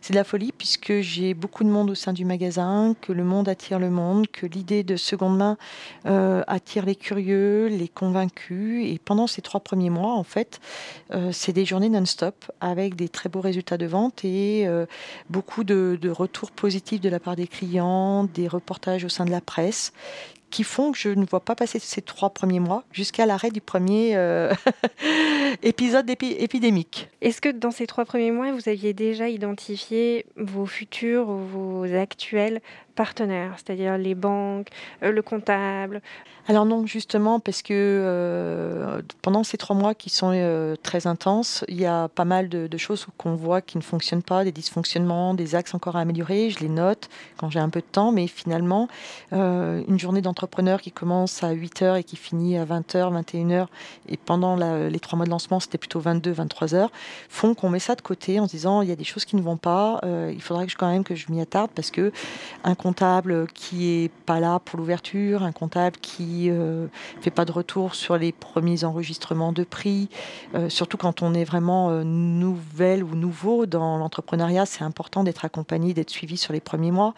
C'est 0.00 0.12
de 0.12 0.18
la 0.18 0.22
folie 0.22 0.52
puisque 0.56 1.00
j'ai 1.00 1.34
beaucoup 1.34 1.64
de 1.64 1.68
monde 1.68 1.90
au 1.90 1.96
sein 1.96 2.12
du 2.12 2.24
magasin, 2.24 2.94
que 3.00 3.12
le 3.12 3.24
monde 3.24 3.48
attire 3.48 3.80
le 3.80 3.90
monde, 3.90 4.28
que 4.28 4.46
l'idée 4.46 4.84
de 4.84 4.94
seconde 4.94 5.36
main 5.36 5.56
euh, 6.06 6.44
attire 6.46 6.86
les 6.86 6.94
curieux, 6.94 7.66
les 7.66 7.88
convaincus. 7.88 8.86
Et 8.86 9.00
pendant 9.04 9.26
ces 9.26 9.42
trois 9.42 9.58
premiers 9.58 9.90
mois, 9.90 10.14
en 10.14 10.24
fait, 10.24 10.60
euh, 11.10 11.30
c'est 11.32 11.52
des 11.52 11.64
journées 11.64 11.88
non-stop 11.88 12.52
avec 12.60 12.94
des 12.94 13.08
très 13.08 13.28
beaux 13.28 13.40
résultats 13.40 13.76
de 13.76 13.86
vente 13.86 14.24
et 14.24 14.68
beaucoup 15.30 15.64
de, 15.64 15.98
de 16.00 16.10
retours 16.10 16.52
positifs 16.52 17.00
de 17.00 17.08
la 17.08 17.18
part 17.18 17.34
des 17.34 17.48
clients, 17.48 18.22
des 18.22 18.46
reportages 18.46 19.04
au 19.04 19.08
sein 19.08 19.24
de 19.24 19.30
la 19.32 19.40
presse 19.40 19.92
qui 20.50 20.64
font 20.64 20.92
que 20.92 20.98
je 20.98 21.10
ne 21.10 21.24
vois 21.24 21.40
pas 21.40 21.54
passer 21.54 21.78
ces 21.78 22.02
trois 22.02 22.30
premiers 22.30 22.60
mois 22.60 22.84
jusqu'à 22.92 23.26
l'arrêt 23.26 23.50
du 23.50 23.60
premier 23.60 24.16
euh, 24.16 24.52
épisode 25.62 26.10
épidémique. 26.10 27.08
Est-ce 27.20 27.40
que 27.40 27.48
dans 27.48 27.70
ces 27.70 27.86
trois 27.86 28.04
premiers 28.04 28.30
mois, 28.30 28.52
vous 28.52 28.68
aviez 28.68 28.92
déjà 28.92 29.28
identifié 29.28 30.26
vos 30.36 30.66
futurs 30.66 31.28
ou 31.28 31.38
vos 31.38 31.94
actuels 31.94 32.60
c'est-à-dire 33.56 33.98
les 33.98 34.14
banques, 34.14 34.68
euh, 35.02 35.12
le 35.12 35.22
comptable 35.22 36.00
Alors 36.48 36.66
non, 36.66 36.86
justement, 36.86 37.40
parce 37.40 37.62
que 37.62 37.72
euh, 37.72 39.02
pendant 39.22 39.44
ces 39.44 39.56
trois 39.56 39.76
mois 39.76 39.94
qui 39.94 40.10
sont 40.10 40.32
euh, 40.34 40.76
très 40.82 41.06
intenses, 41.06 41.64
il 41.68 41.80
y 41.80 41.86
a 41.86 42.08
pas 42.08 42.24
mal 42.24 42.48
de, 42.48 42.68
choses 42.78 43.06
qu'on 43.18 43.34
voit 43.34 43.60
qui 43.60 43.76
ne 43.76 43.82
fonctionnent 43.82 44.22
pas, 44.22 44.44
des 44.44 44.52
dysfonctionnements, 44.52 45.34
des 45.34 45.54
axes 45.54 45.74
encore 45.74 45.96
à 45.96 46.00
améliorer. 46.00 46.50
Je 46.50 46.60
les 46.60 46.68
note 46.68 47.08
quand 47.36 47.50
j'ai 47.50 47.60
un 47.60 47.68
peu 47.68 47.80
de 47.80 47.86
temps, 47.86 48.10
mais 48.10 48.26
finalement, 48.26 48.88
une 49.32 49.98
journée 49.98 50.22
d'entrepreneur 50.22 50.80
qui 50.80 50.90
commence 50.90 51.42
à 51.42 51.52
8h 51.52 51.98
et 51.98 52.04
qui 52.04 52.16
finit 52.16 52.56
à 52.56 52.64
20h, 52.64 53.22
21h, 53.22 53.66
et 54.08 54.16
pendant 54.16 54.56
les 54.56 55.00
trois 55.00 55.16
mois 55.18 55.26
de 55.26 55.30
lancement, 55.30 55.60
c'était 55.60 55.76
plutôt 55.76 56.00
22, 56.00 56.32
23h, 56.32 56.88
font 57.28 57.54
qu'on 57.54 57.68
met 57.68 57.78
ça 57.78 57.94
de 57.94 58.00
côté 58.00 58.40
en 58.40 58.46
se 58.46 58.52
disant, 58.52 58.80
il 58.80 58.88
y 58.88 58.92
a 58.92 58.96
des 58.96 59.04
choses 59.04 59.26
qui 59.26 59.36
ne 59.36 59.42
vont 59.42 59.58
pas, 59.58 60.00
il 60.04 60.40
faudrait 60.40 60.64
que 60.64 60.72
je, 60.72 60.76
quand 60.78 60.90
même 60.90 61.04
que 61.04 61.14
je 61.14 61.30
m'y 61.30 61.40
attarde 61.40 61.70
parce 61.74 61.90
que 61.90 62.12
un 62.64 62.74
comptable 62.90 63.46
qui 63.54 63.86
est 63.86 64.10
pas 64.26 64.40
là 64.40 64.58
pour 64.58 64.76
l'ouverture, 64.76 65.44
un 65.44 65.52
comptable 65.52 65.96
qui 65.98 66.50
euh, 66.50 66.88
fait 67.20 67.30
pas 67.30 67.44
de 67.44 67.52
retour 67.52 67.94
sur 67.94 68.18
les 68.18 68.32
premiers 68.32 68.82
enregistrements 68.82 69.52
de 69.52 69.62
prix, 69.62 70.08
euh, 70.56 70.68
surtout 70.68 70.96
quand 70.96 71.22
on 71.22 71.32
est 71.32 71.44
vraiment 71.44 71.90
euh, 71.90 72.02
nouvelle 72.02 73.04
ou 73.04 73.14
nouveau 73.14 73.64
dans 73.66 73.96
l'entrepreneuriat, 73.96 74.66
c'est 74.66 74.82
important 74.82 75.22
d'être 75.22 75.44
accompagné, 75.44 75.94
d'être 75.94 76.10
suivi 76.10 76.36
sur 76.36 76.52
les 76.52 76.58
premiers 76.58 76.90
mois. 76.90 77.14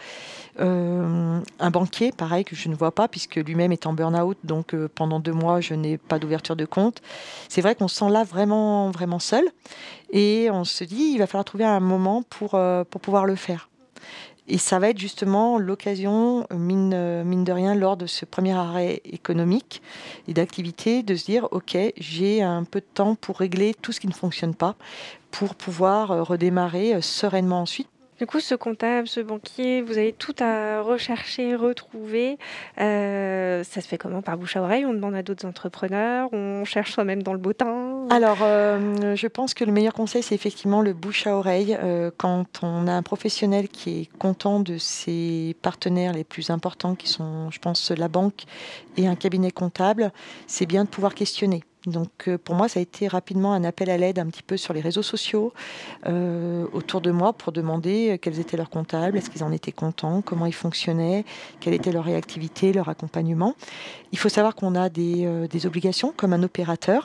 un 0.59 1.71
banquier, 1.71 2.13
pareil, 2.13 2.45
que 2.45 2.55
je 2.55 2.69
ne 2.69 2.75
vois 2.75 2.93
pas 2.93 3.09
puisque 3.09 3.37
lui-même 3.37 3.73
est 3.73 3.87
en 3.87 3.95
burn-out, 3.95 4.37
donc 4.45 4.77
pendant 4.95 5.21
deux 5.21 5.33
mois, 5.33 5.63
je 5.63 5.73
n'ai 5.73 5.97
pas 5.97 6.19
d'ouverture 6.19 6.57
de 6.57 6.67
compte. 6.67 7.01
C'est 7.49 7.63
vrai 7.63 7.75
qu'on 7.75 7.89
se 7.89 7.97
sent 7.97 8.11
là 8.11 8.25
vraiment, 8.25 8.91
vraiment 8.91 9.21
seul 9.21 9.47
et 10.11 10.51
on 10.51 10.65
se 10.65 10.85
dit, 10.85 11.13
il 11.15 11.19
va 11.19 11.27
falloir 11.27 11.47
trouver 11.47 11.65
un 11.65 11.81
moment 11.81 12.23
pour, 12.29 12.51
pour 12.91 13.01
pouvoir 13.01 13.25
le 13.25 13.37
faire. 13.37 13.72
Et 14.49 14.59
ça 14.59 14.79
va 14.81 14.89
être 14.89 14.99
justement 14.99 15.59
l'occasion, 15.59 16.47
mine, 16.51 16.91
de 16.91 17.53
rien, 17.53 17.75
lors 17.75 17.97
de 17.97 18.07
ce 18.07 18.25
premier 18.25 18.53
arrêt 18.53 19.01
économique 19.05 19.83
et 20.27 20.35
d'activité, 20.35 21.03
de 21.03 21.15
se 21.15 21.25
dire, 21.25 21.49
OK, 21.53 21.77
j'ai 21.97 22.43
un 22.43 22.65
peu 22.65 22.81
de 22.81 22.87
temps 22.93 23.15
pour 23.15 23.39
régler 23.39 23.73
tout 23.81 23.93
ce 23.93 24.01
qui 24.01 24.09
ne 24.09 24.13
fonctionne 24.13 24.55
pas, 24.55 24.75
pour 25.31 25.55
pouvoir 25.55 26.27
redémarrer 26.27 27.01
sereinement 27.01 27.63
ensuite. 27.63 27.89
Du 28.23 28.27
coup, 28.27 28.39
ce 28.39 28.55
comptable, 28.55 29.09
ce 29.09 29.19
banquier, 29.19 29.83
vous 29.83 29.99
avez 29.99 30.13
tout 30.13 30.37
à 30.39 30.81
rechercher, 30.81 31.57
retrouver. 31.57 32.39
Euh, 32.81 33.65
ça 33.65 33.81
se 33.81 33.89
fait 33.89 33.99
comment? 33.99 34.23
Par 34.23 34.39
bouche 34.39 34.57
à 34.57 34.63
oreille? 34.63 34.87
On 34.87 34.95
demande 34.95 35.17
à 35.17 35.25
d'autres 35.25 35.45
entrepreneurs? 35.45 36.29
On 36.33 36.65
cherche 36.65 36.93
soi-même 36.93 37.25
dans 37.25 37.33
le 37.33 37.41
temps 37.53 38.07
Alors, 38.11 38.39
euh, 38.43 39.17
je 39.17 39.27
pense 39.27 39.55
que 39.55 39.65
le 39.65 39.73
meilleur 39.73 39.93
conseil, 39.93 40.23
c'est 40.23 40.37
effectivement 40.37 40.83
le 40.83 40.93
bouche 40.93 41.27
à 41.27 41.37
oreille. 41.37 41.77
Euh, 41.83 42.13
quand 42.17 42.63
on 42.63 42.87
a 42.87 42.93
un 42.93 43.03
professionnel 43.03 43.69
qui 43.69 44.03
est 44.03 44.19
content 44.21 44.61
de 44.61 44.79
ses 44.79 45.57
partenaires 45.61 46.13
les 46.13 46.23
plus 46.23 46.51
importants, 46.51 46.95
qui 46.95 47.09
sont, 47.09 47.51
je 47.51 47.59
pense, 47.59 47.91
la 47.91 48.07
banque 48.07 48.45
et 48.97 49.09
un 49.09 49.17
cabinet 49.17 49.51
comptable, 49.51 50.13
c'est 50.47 50.67
bien 50.67 50.85
de 50.85 50.89
pouvoir 50.89 51.17
questionner. 51.17 51.65
Donc 51.87 52.29
euh, 52.29 52.39
pour 52.39 52.55
moi, 52.55 52.69
ça 52.69 52.79
a 52.79 52.83
été 52.83 53.09
rapidement 53.09 53.53
un 53.53 53.65
appel 53.65 53.91
à 53.91 53.97
l'aide 53.97 54.19
un 54.19 54.27
petit 54.27 54.43
peu 54.43 54.57
sur 54.57 54.73
les 54.73 54.81
réseaux 54.81 55.03
sociaux 55.03 55.53
euh, 56.07 56.67
autour 56.73 57.01
de 57.01 57.11
moi 57.11 57.33
pour 57.33 57.53
demander 57.53 58.19
quels 58.21 58.39
étaient 58.39 58.57
leurs 58.57 58.71
comptables, 58.71 59.17
est-ce 59.19 59.31
qu'ils 59.31 59.45
en 59.45 59.53
étaient 59.53 59.73
contents, 59.73 60.23
comment 60.23 60.47
ils 60.47 60.55
fonctionnaient, 60.55 61.25
quelle 61.61 61.75
était 61.75 61.93
leur 61.93 62.05
réactivité, 62.05 62.73
leur 62.73 62.89
accompagnement. 62.89 63.55
Il 64.13 64.19
faut 64.19 64.29
savoir 64.29 64.55
qu'on 64.55 64.75
a 64.75 64.89
des, 64.89 65.25
euh, 65.27 65.47
obligations 65.65 66.13
comme 66.17 66.33
un 66.33 66.43
opérateur 66.43 67.03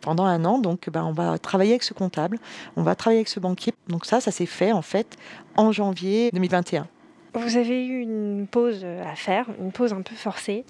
pendant 0.00 0.24
un 0.24 0.44
an, 0.44 0.58
donc 0.58 0.88
ben, 0.88 1.04
on 1.04 1.12
va 1.12 1.38
travailler 1.38 1.72
avec 1.72 1.82
ce 1.82 1.92
comptable, 1.92 2.38
on 2.76 2.82
va 2.82 2.94
travailler 2.94 3.18
avec 3.18 3.28
ce 3.28 3.40
banquier. 3.40 3.74
Donc 3.88 4.06
ça, 4.06 4.20
ça 4.20 4.30
s'est 4.30 4.46
fait 4.46 4.72
en 4.72 4.82
fait 4.82 5.18
en 5.56 5.70
janvier 5.70 6.30
2021. 6.32 6.86
Vous 7.34 7.56
avez 7.56 7.86
eu 7.86 8.00
une 8.00 8.46
pause 8.50 8.84
à 8.84 9.14
faire, 9.14 9.46
une 9.60 9.70
pause 9.70 9.92
un 9.92 10.02
peu 10.02 10.14
forcée, 10.16 10.64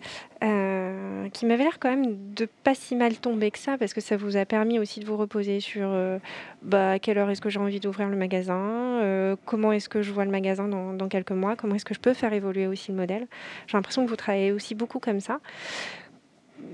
euh, 0.44 1.28
qui 1.30 1.46
m'avait 1.46 1.64
l'air 1.64 1.78
quand 1.78 1.88
même 1.88 2.34
de 2.34 2.46
pas 2.64 2.74
si 2.74 2.96
mal 2.96 3.16
tomber 3.16 3.50
que 3.50 3.58
ça, 3.58 3.78
parce 3.78 3.94
que 3.94 4.00
ça 4.00 4.16
vous 4.16 4.36
a 4.36 4.44
permis 4.44 4.78
aussi 4.78 5.00
de 5.00 5.06
vous 5.06 5.16
reposer 5.16 5.60
sur 5.60 5.88
euh, 5.90 6.18
bah, 6.62 6.92
à 6.92 6.98
quelle 6.98 7.16
heure 7.16 7.30
est-ce 7.30 7.40
que 7.40 7.48
j'ai 7.48 7.60
envie 7.60 7.80
d'ouvrir 7.80 8.08
le 8.08 8.16
magasin, 8.16 8.58
euh, 8.58 9.36
comment 9.46 9.72
est-ce 9.72 9.88
que 9.88 10.02
je 10.02 10.12
vois 10.12 10.26
le 10.26 10.30
magasin 10.30 10.68
dans, 10.68 10.92
dans 10.92 11.08
quelques 11.08 11.32
mois, 11.32 11.56
comment 11.56 11.76
est-ce 11.76 11.84
que 11.84 11.94
je 11.94 12.00
peux 12.00 12.14
faire 12.14 12.32
évoluer 12.34 12.66
aussi 12.66 12.90
le 12.90 12.98
modèle. 12.98 13.26
J'ai 13.66 13.78
l'impression 13.78 14.04
que 14.04 14.10
vous 14.10 14.16
travaillez 14.16 14.52
aussi 14.52 14.74
beaucoup 14.74 14.98
comme 14.98 15.20
ça. 15.20 15.40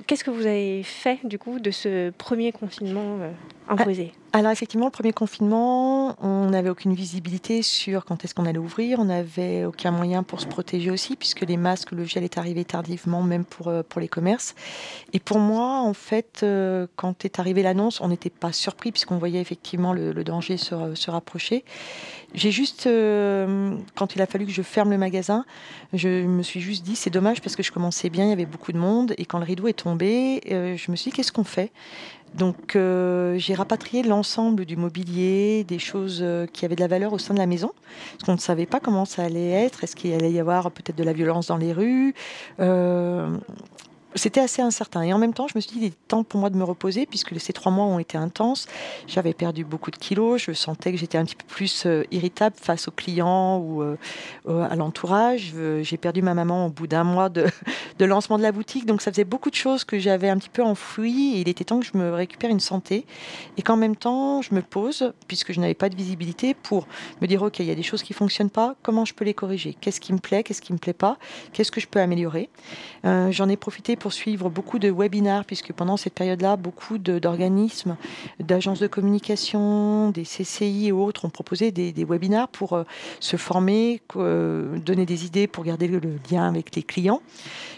Qu'est-ce 0.08 0.24
que 0.24 0.30
vous 0.30 0.46
avez 0.46 0.82
fait 0.82 1.20
du 1.22 1.38
coup 1.38 1.60
de 1.60 1.70
ce 1.70 2.10
premier 2.10 2.50
confinement 2.50 3.18
imposé? 3.68 4.12
Alors 4.36 4.52
effectivement, 4.52 4.84
le 4.84 4.90
premier 4.90 5.14
confinement, 5.14 6.14
on 6.22 6.50
n'avait 6.50 6.68
aucune 6.68 6.92
visibilité 6.92 7.62
sur 7.62 8.04
quand 8.04 8.22
est-ce 8.22 8.34
qu'on 8.34 8.44
allait 8.44 8.58
ouvrir. 8.58 8.98
On 8.98 9.06
n'avait 9.06 9.64
aucun 9.64 9.92
moyen 9.92 10.22
pour 10.22 10.42
se 10.42 10.46
protéger 10.46 10.90
aussi, 10.90 11.16
puisque 11.16 11.40
les 11.40 11.56
masques, 11.56 11.92
le 11.92 12.04
gel 12.04 12.22
est 12.22 12.36
arrivé 12.36 12.66
tardivement, 12.66 13.22
même 13.22 13.46
pour, 13.46 13.68
euh, 13.68 13.82
les 13.96 14.08
commerces. 14.08 14.54
Et 15.14 15.20
pour 15.20 15.38
moi, 15.38 15.80
en 15.80 15.94
fait, 15.94 16.40
euh, 16.42 16.86
quand 16.96 17.24
est 17.24 17.38
arrivée 17.38 17.62
l'annonce, 17.62 18.02
on 18.02 18.08
n'était 18.08 18.28
pas 18.28 18.52
surpris, 18.52 18.92
puisqu'on 18.92 19.16
voyait 19.16 19.40
effectivement 19.40 19.94
le, 19.94 20.12
danger 20.22 20.58
se, 20.58 20.94
se, 20.94 21.10
rapprocher. 21.10 21.64
J'ai 22.36 22.52
juste, 22.52 22.86
euh, 22.86 23.74
quand 23.96 24.14
il 24.14 24.22
a 24.22 24.26
fallu 24.26 24.46
que 24.46 24.52
je 24.52 24.62
ferme 24.62 24.90
le 24.90 24.98
magasin, 24.98 25.44
je 25.92 26.08
me 26.26 26.42
suis 26.42 26.60
juste 26.60 26.84
dit, 26.84 26.94
c'est 26.94 27.10
dommage, 27.10 27.40
parce 27.40 27.56
que 27.56 27.62
je 27.62 27.72
commençais 27.72 28.10
bien, 28.10 28.24
il 28.24 28.30
y 28.30 28.32
avait 28.32 28.46
beaucoup 28.46 28.72
de 28.72 28.78
monde. 28.78 29.14
Et 29.18 29.24
quand 29.24 29.38
le 29.38 29.44
rideau 29.44 29.66
est 29.66 29.72
tombé, 29.72 30.40
je 30.46 30.90
me 30.90 30.96
suis 30.96 31.10
dit, 31.10 31.16
qu'est-ce 31.16 31.32
qu'on 31.32 31.44
fait? 31.44 31.72
Donc 32.34 32.76
euh, 32.76 33.38
j'ai 33.38 33.54
rapatrié 33.54 34.02
l'ensemble 34.02 34.66
du 34.66 34.76
mobilier, 34.76 35.64
des 35.64 35.78
choses 35.78 36.20
euh, 36.22 36.46
qui 36.46 36.64
avaient 36.64 36.76
de 36.76 36.80
la 36.80 36.88
valeur 36.88 37.12
au 37.12 37.18
sein 37.18 37.32
de 37.32 37.38
la 37.38 37.46
maison, 37.46 37.72
parce 38.12 38.24
qu'on 38.24 38.34
ne 38.34 38.38
savait 38.38 38.66
pas 38.66 38.78
comment 38.78 39.04
ça 39.04 39.22
allait 39.22 39.50
être, 39.50 39.84
est-ce 39.84 39.96
qu'il 39.96 40.12
allait 40.12 40.32
y 40.32 40.38
avoir 40.38 40.70
peut-être 40.70 40.96
de 40.96 41.04
la 41.04 41.14
violence 41.14 41.46
dans 41.46 41.56
les 41.56 41.72
rues? 41.72 42.14
Euh, 42.60 43.36
c'était 44.16 44.40
assez 44.40 44.62
incertain. 44.62 45.02
Et 45.02 45.12
en 45.12 45.18
même 45.18 45.34
temps, 45.34 45.46
je 45.46 45.52
me 45.54 45.60
suis 45.60 45.72
dit, 45.72 45.78
il 45.78 45.84
est 45.86 46.08
temps 46.08 46.24
pour 46.24 46.40
moi 46.40 46.50
de 46.50 46.56
me 46.56 46.64
reposer, 46.64 47.06
puisque 47.06 47.38
ces 47.38 47.52
trois 47.52 47.70
mois 47.70 47.84
ont 47.84 47.98
été 47.98 48.16
intenses. 48.16 48.66
J'avais 49.06 49.34
perdu 49.34 49.64
beaucoup 49.64 49.90
de 49.90 49.96
kilos. 49.96 50.42
Je 50.42 50.52
sentais 50.52 50.92
que 50.92 50.98
j'étais 50.98 51.18
un 51.18 51.24
petit 51.24 51.36
peu 51.36 51.46
plus 51.46 51.84
euh, 51.86 52.04
irritable 52.10 52.56
face 52.58 52.88
aux 52.88 52.90
clients 52.90 53.58
ou 53.58 53.82
euh, 53.82 53.96
à 54.46 54.74
l'entourage. 54.74 55.52
Euh, 55.54 55.82
j'ai 55.82 55.96
perdu 55.96 56.22
ma 56.22 56.34
maman 56.34 56.66
au 56.66 56.70
bout 56.70 56.86
d'un 56.86 57.04
mois 57.04 57.28
de, 57.28 57.46
de, 57.98 58.04
lancement 58.04 58.38
de 58.38 58.42
la 58.42 58.52
boutique. 58.52 58.86
Donc, 58.86 59.02
ça 59.02 59.10
faisait 59.12 59.24
beaucoup 59.24 59.50
de 59.50 59.54
choses 59.54 59.84
que 59.84 59.98
j'avais 59.98 60.28
un 60.28 60.38
petit 60.38 60.50
peu 60.50 60.62
enfouies. 60.62 61.34
Et 61.36 61.40
il 61.40 61.48
était 61.48 61.64
temps 61.64 61.80
que 61.80 61.86
je 61.86 61.96
me 61.96 62.12
récupère 62.12 62.50
une 62.50 62.60
santé. 62.60 63.06
Et 63.56 63.62
qu'en 63.62 63.76
même 63.76 63.96
temps, 63.96 64.40
je 64.42 64.54
me 64.54 64.62
pose, 64.62 65.12
puisque 65.28 65.52
je 65.52 65.60
n'avais 65.60 65.74
pas 65.74 65.88
de 65.88 65.96
visibilité, 65.96 66.54
pour 66.54 66.86
me 67.20 67.26
dire, 67.26 67.42
OK, 67.42 67.58
il 67.58 67.66
y 67.66 67.70
a 67.70 67.74
des 67.74 67.82
choses 67.82 68.02
qui 68.02 68.12
ne 68.12 68.16
fonctionnent 68.16 68.50
pas. 68.50 68.76
Comment 68.82 69.04
je 69.04 69.14
peux 69.14 69.24
les 69.24 69.34
corriger? 69.34 69.76
Qu'est-ce 69.80 70.00
qui 70.00 70.12
me 70.12 70.18
plaît? 70.18 70.42
Qu'est-ce 70.42 70.62
qui 70.62 70.72
ne 70.72 70.76
me 70.76 70.80
plaît 70.80 70.92
pas? 70.92 71.18
Qu'est-ce 71.52 71.70
que 71.70 71.80
je 71.80 71.86
peux 71.86 72.00
améliorer? 72.00 72.48
J'en 73.04 73.48
ai 73.48 73.56
profité 73.56 73.94
pour 73.96 74.05
suivre 74.12 74.50
beaucoup 74.50 74.78
de 74.78 74.90
webinaires, 74.90 75.44
puisque 75.44 75.72
pendant 75.72 75.96
cette 75.96 76.14
période-là, 76.14 76.56
beaucoup 76.56 76.98
d'organismes, 76.98 77.96
d'agences 78.40 78.80
de 78.80 78.86
communication, 78.86 80.10
des 80.10 80.24
CCI 80.24 80.88
et 80.88 80.92
autres 80.92 81.24
ont 81.24 81.30
proposé 81.30 81.70
des, 81.70 81.92
des 81.92 82.04
webinaires 82.04 82.48
pour 82.48 82.74
euh, 82.74 82.84
se 83.20 83.36
former, 83.36 84.00
euh, 84.16 84.78
donner 84.78 85.06
des 85.06 85.24
idées 85.24 85.46
pour 85.46 85.64
garder 85.64 85.88
le, 85.88 86.00
lien 86.30 86.46
avec 86.46 86.74
les 86.74 86.82
clients. 86.82 87.22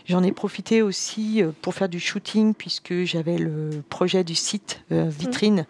J'en 0.06 0.22
ai 0.22 0.32
profité 0.32 0.82
aussi 0.82 1.42
euh, 1.42 1.50
pour 1.62 1.74
faire 1.74 1.88
du 1.88 2.00
shooting, 2.00 2.54
puisque 2.54 3.04
j'avais 3.04 3.38
le 3.38 3.82
projet 3.88 4.24
du 4.24 4.34
site 4.34 4.80
vitrine 4.90 5.66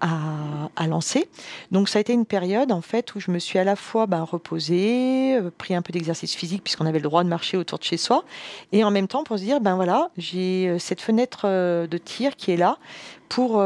à, 0.00 0.86
lancer. 0.86 1.28
Donc 1.72 1.88
ça 1.88 1.98
a 1.98 2.00
été 2.00 2.12
une 2.12 2.26
période 2.26 2.70
en 2.70 2.80
fait 2.80 3.14
où 3.14 3.20
je 3.20 3.30
me 3.30 3.38
suis 3.38 3.58
à 3.58 3.64
la 3.64 3.74
fois 3.74 4.06
ben, 4.06 4.22
reposée, 4.22 5.36
euh, 5.36 5.50
pris 5.56 5.74
un 5.74 5.82
peu 5.82 5.92
d'exercice 5.92 6.34
physique 6.34 6.62
puisqu'on 6.62 6.86
avait 6.86 6.98
le 6.98 7.04
droit 7.04 7.24
de 7.24 7.28
marcher 7.28 7.56
autour 7.56 7.78
de 7.78 7.84
chez 7.84 7.96
soi, 7.96 8.24
et 8.72 8.84
en 8.84 8.90
même 8.90 9.08
temps 9.08 9.24
pour 9.24 9.38
se 9.38 9.42
dire 9.42 9.60
ben 9.60 9.74
voilà 9.74 10.10
j'ai 10.16 10.68
euh, 10.68 10.78
cette 10.78 11.00
fenêtre 11.00 11.42
euh, 11.44 11.86
de 11.88 11.98
tir 11.98 12.36
qui 12.36 12.52
est 12.52 12.56
là 12.56 12.78
pour 13.28 13.60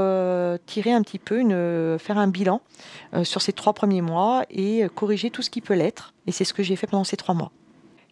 tirer 0.64 0.90
un 0.90 1.02
petit 1.02 1.18
peu, 1.18 1.38
faire 1.98 2.16
un 2.16 2.28
bilan 2.28 2.62
sur 3.24 3.42
ces 3.42 3.52
trois 3.52 3.74
premiers 3.74 4.00
mois 4.00 4.44
et 4.48 4.86
corriger 4.94 5.30
tout 5.30 5.42
ce 5.42 5.50
qui 5.50 5.60
peut 5.60 5.74
l'être. 5.74 6.14
Et 6.26 6.32
c'est 6.32 6.44
ce 6.44 6.54
que 6.54 6.62
j'ai 6.62 6.76
fait 6.76 6.86
pendant 6.86 7.04
ces 7.04 7.18
trois 7.18 7.34
mois. 7.34 7.52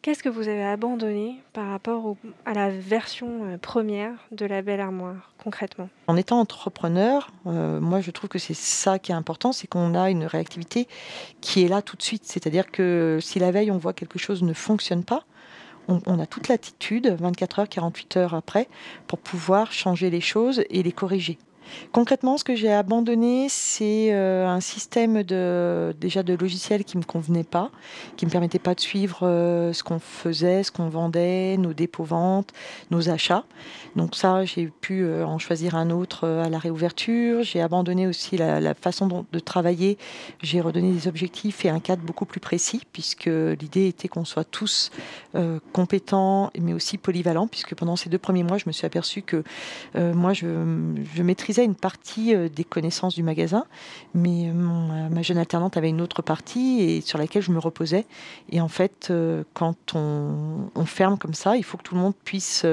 Qu'est-ce 0.09 0.23
que 0.23 0.31
vous 0.31 0.49
avez 0.49 0.65
abandonné 0.65 1.35
par 1.53 1.69
rapport 1.69 2.17
à 2.47 2.55
la 2.55 2.71
version 2.71 3.45
euh, 3.45 3.59
première 3.59 4.15
de 4.33 4.47
la 4.47 4.63
belle 4.63 4.81
armoire, 4.81 5.35
concrètement? 5.45 5.91
En 6.07 6.17
étant 6.17 6.41
entrepreneur, 6.41 7.31
euh, 7.47 7.79
moi 7.79 8.01
je 8.01 8.11
trouve 8.11 8.31
que 8.31 8.39
c'est 8.39 8.57
ça 8.57 8.99
qui 8.99 9.13
est 9.13 9.15
important, 9.15 9.53
c'est 9.53 9.67
qu'on 9.67 9.95
a 9.95 10.09
une 10.09 10.25
réactivité 10.25 10.89
qui 11.43 11.63
est 11.63 11.69
là 11.69 11.83
tout 11.83 11.95
de 11.95 12.03
suite. 12.03 12.23
C'est-à-dire 12.25 12.71
que 12.71 13.19
si 13.21 13.39
la 13.39 13.51
veille 13.51 13.71
on 13.71 13.77
voit 13.77 13.93
quelque 13.93 14.19
chose 14.19 14.43
ne 14.43 14.55
fonctionne 14.55 15.05
pas, 15.05 15.25
on, 15.89 16.19
a 16.19 16.25
toute 16.25 16.49
l'attitude, 16.49 17.15
24 17.21 17.59
heures, 17.59 17.69
48 17.69 18.17
heures 18.17 18.35
après, 18.35 18.67
pour 19.09 19.19
pouvoir 19.19 19.73
changer 19.73 20.09
les 20.09 20.23
choses 20.23 20.65
et 20.71 20.83
les 20.83 20.93
corriger. 20.93 21.37
Concrètement, 21.93 22.37
ce 22.39 22.45
que 22.45 22.55
j'ai 22.55 22.73
abandonné, 22.73 23.47
c'est 23.49 24.09
euh, 24.13 24.47
un 24.47 24.61
système 24.61 25.23
de, 25.23 25.95
déjà 26.01 26.23
de 26.23 26.35
logiciel 26.35 26.85
qui 26.85 26.97
ne 26.97 27.03
me 27.03 27.07
convenait 27.07 27.45
pas, 27.45 27.71
qui 28.17 28.25
ne 28.25 28.29
me 28.29 28.33
permettait 28.33 28.59
pas 28.59 28.75
de 28.75 28.81
suivre 28.81 29.21
euh, 29.23 29.73
ce 29.73 29.83
qu'on 29.83 29.99
faisait, 29.99 30.63
ce 30.63 30.71
qu'on 30.71 30.89
vendait, 30.89 31.57
nos 31.57 31.73
dépôts-ventes, 31.73 32.53
nos 32.91 33.09
achats. 33.09 33.45
Donc 33.97 34.17
ça, 34.17 34.45
j'ai 34.45 34.67
pu 34.67 35.03
euh, 35.03 35.25
en 35.25 35.39
choisir 35.39 35.77
un 35.77 35.91
autre 35.91 36.29
à 36.29 36.49
la 36.49 36.59
réouverture. 36.59 37.43
J'ai 37.43 37.61
abandonné 37.61 38.07
aussi 38.07 38.37
la, 38.37 38.75
façon 38.75 39.27
de 39.33 39.39
travailler. 39.39 39.99
J'ai 40.43 40.61
redonné 40.61 40.93
des 40.93 41.09
objectifs 41.09 41.65
et 41.65 41.71
un 41.71 41.81
cadre 41.81 42.03
beaucoup 42.03 42.27
plus 42.27 42.41
précis, 42.41 42.83
puisque 42.93 43.27
l'idée 43.27 43.89
était 43.89 44.09
qu'on 44.09 44.25
soit 44.25 44.45
tous 44.45 44.91
compétents, 45.73 46.51
mais 46.61 46.75
aussi 46.75 46.99
polyvalents, 46.99 47.47
puisque 47.49 47.75
pendant 47.75 47.97
ces 47.97 48.11
deux 48.11 48.19
premiers 48.19 48.43
mois, 48.43 48.59
je 48.59 48.65
me 48.67 48.73
suis 48.73 48.87
aperçu 48.87 49.23
que 49.23 49.43
moi, 49.95 50.33
je, 50.33 50.47
je 51.15 51.23
maîtrisais 51.23 51.58
une 51.65 51.75
partie 51.75 52.35
euh, 52.35 52.49
des 52.49 52.65
connaissances 52.65 53.15
du 53.15 53.23
magasin, 53.23 53.65
mais 54.15 54.49
euh, 54.49 54.53
ma 55.09 55.23
jeune 55.23 55.39
alternante 55.39 55.77
avait 55.77 55.89
une 55.89 56.01
autre 56.01 56.23
partie 56.23 56.81
et 56.81 57.01
sur 57.01 57.19
laquelle 57.19 57.43
je 57.43 57.51
me 57.51 57.59
reposais. 57.59 58.07
Et 58.51 58.61
en 58.61 58.69
fait, 58.69 59.09
euh, 59.11 59.45
quand 59.55 59.95
on, 59.95 60.69
ferme 60.87 61.19
comme 61.19 61.35
ça, 61.35 61.57
il 61.57 61.65
faut 61.65 61.77
que 61.77 61.83
tout 61.83 61.95
le 61.95 62.01
monde 62.01 62.15
puisse 62.25 62.65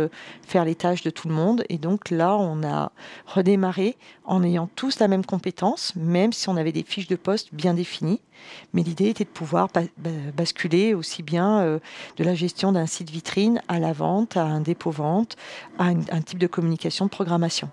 faire 0.48 0.64
les 0.64 0.74
tâches 0.74 1.04
de 1.04 1.10
tout 1.10 1.28
le 1.28 1.34
monde. 1.34 1.66
Et 1.68 1.78
donc 1.78 2.12
là, 2.12 2.38
on 2.38 2.64
a 2.64 2.94
redémarré 3.26 3.98
en 4.24 4.42
ayant 4.42 4.70
tous 4.74 5.00
la 5.00 5.10
même 5.10 5.26
compétence, 5.26 5.94
même 5.98 6.32
si 6.32 6.48
on 6.48 6.56
avait 6.56 6.72
des 6.72 6.84
fiches 6.84 7.08
de 7.08 7.18
poste 7.18 7.54
bien 7.54 7.74
définies. 7.74 8.22
Mais 8.74 8.84
l'idée 8.84 9.10
était 9.10 9.26
de 9.26 9.30
pouvoir 9.30 9.68
basculer 10.34 10.94
aussi 10.94 11.24
bien 11.24 11.80
de 12.16 12.24
la 12.24 12.36
gestion 12.36 12.72
d'un 12.72 12.86
site 12.86 13.10
vitrine 13.10 13.62
à 13.68 13.80
la 13.80 13.92
vente, 13.92 14.38
à 14.38 14.44
un 14.44 14.62
dépôt-vente, 14.62 15.36
à 15.78 15.88
un 15.88 16.22
type 16.22 16.40
de 16.40 16.48
communication 16.48 17.06
de 17.06 17.10
programmation. 17.12 17.70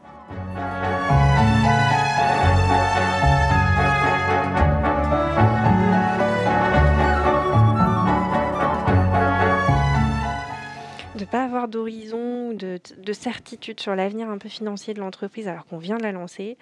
De 11.23 11.25
pas 11.25 11.45
avoir 11.45 11.69
d'horizon, 11.69 12.53
de 12.53 12.81
de 12.99 13.13
certitude 13.13 13.79
sur 13.79 13.95
l'avenir 13.95 14.29
un 14.29 14.39
peu 14.39 14.49
financier 14.49 14.93
de 14.93 15.01
l'entreprise 15.01 15.47
alors 15.47 15.67
qu'on 15.67 15.79
vient 15.79 15.97
de 15.97 16.03
la 16.03 16.11
lancer. 16.11 16.57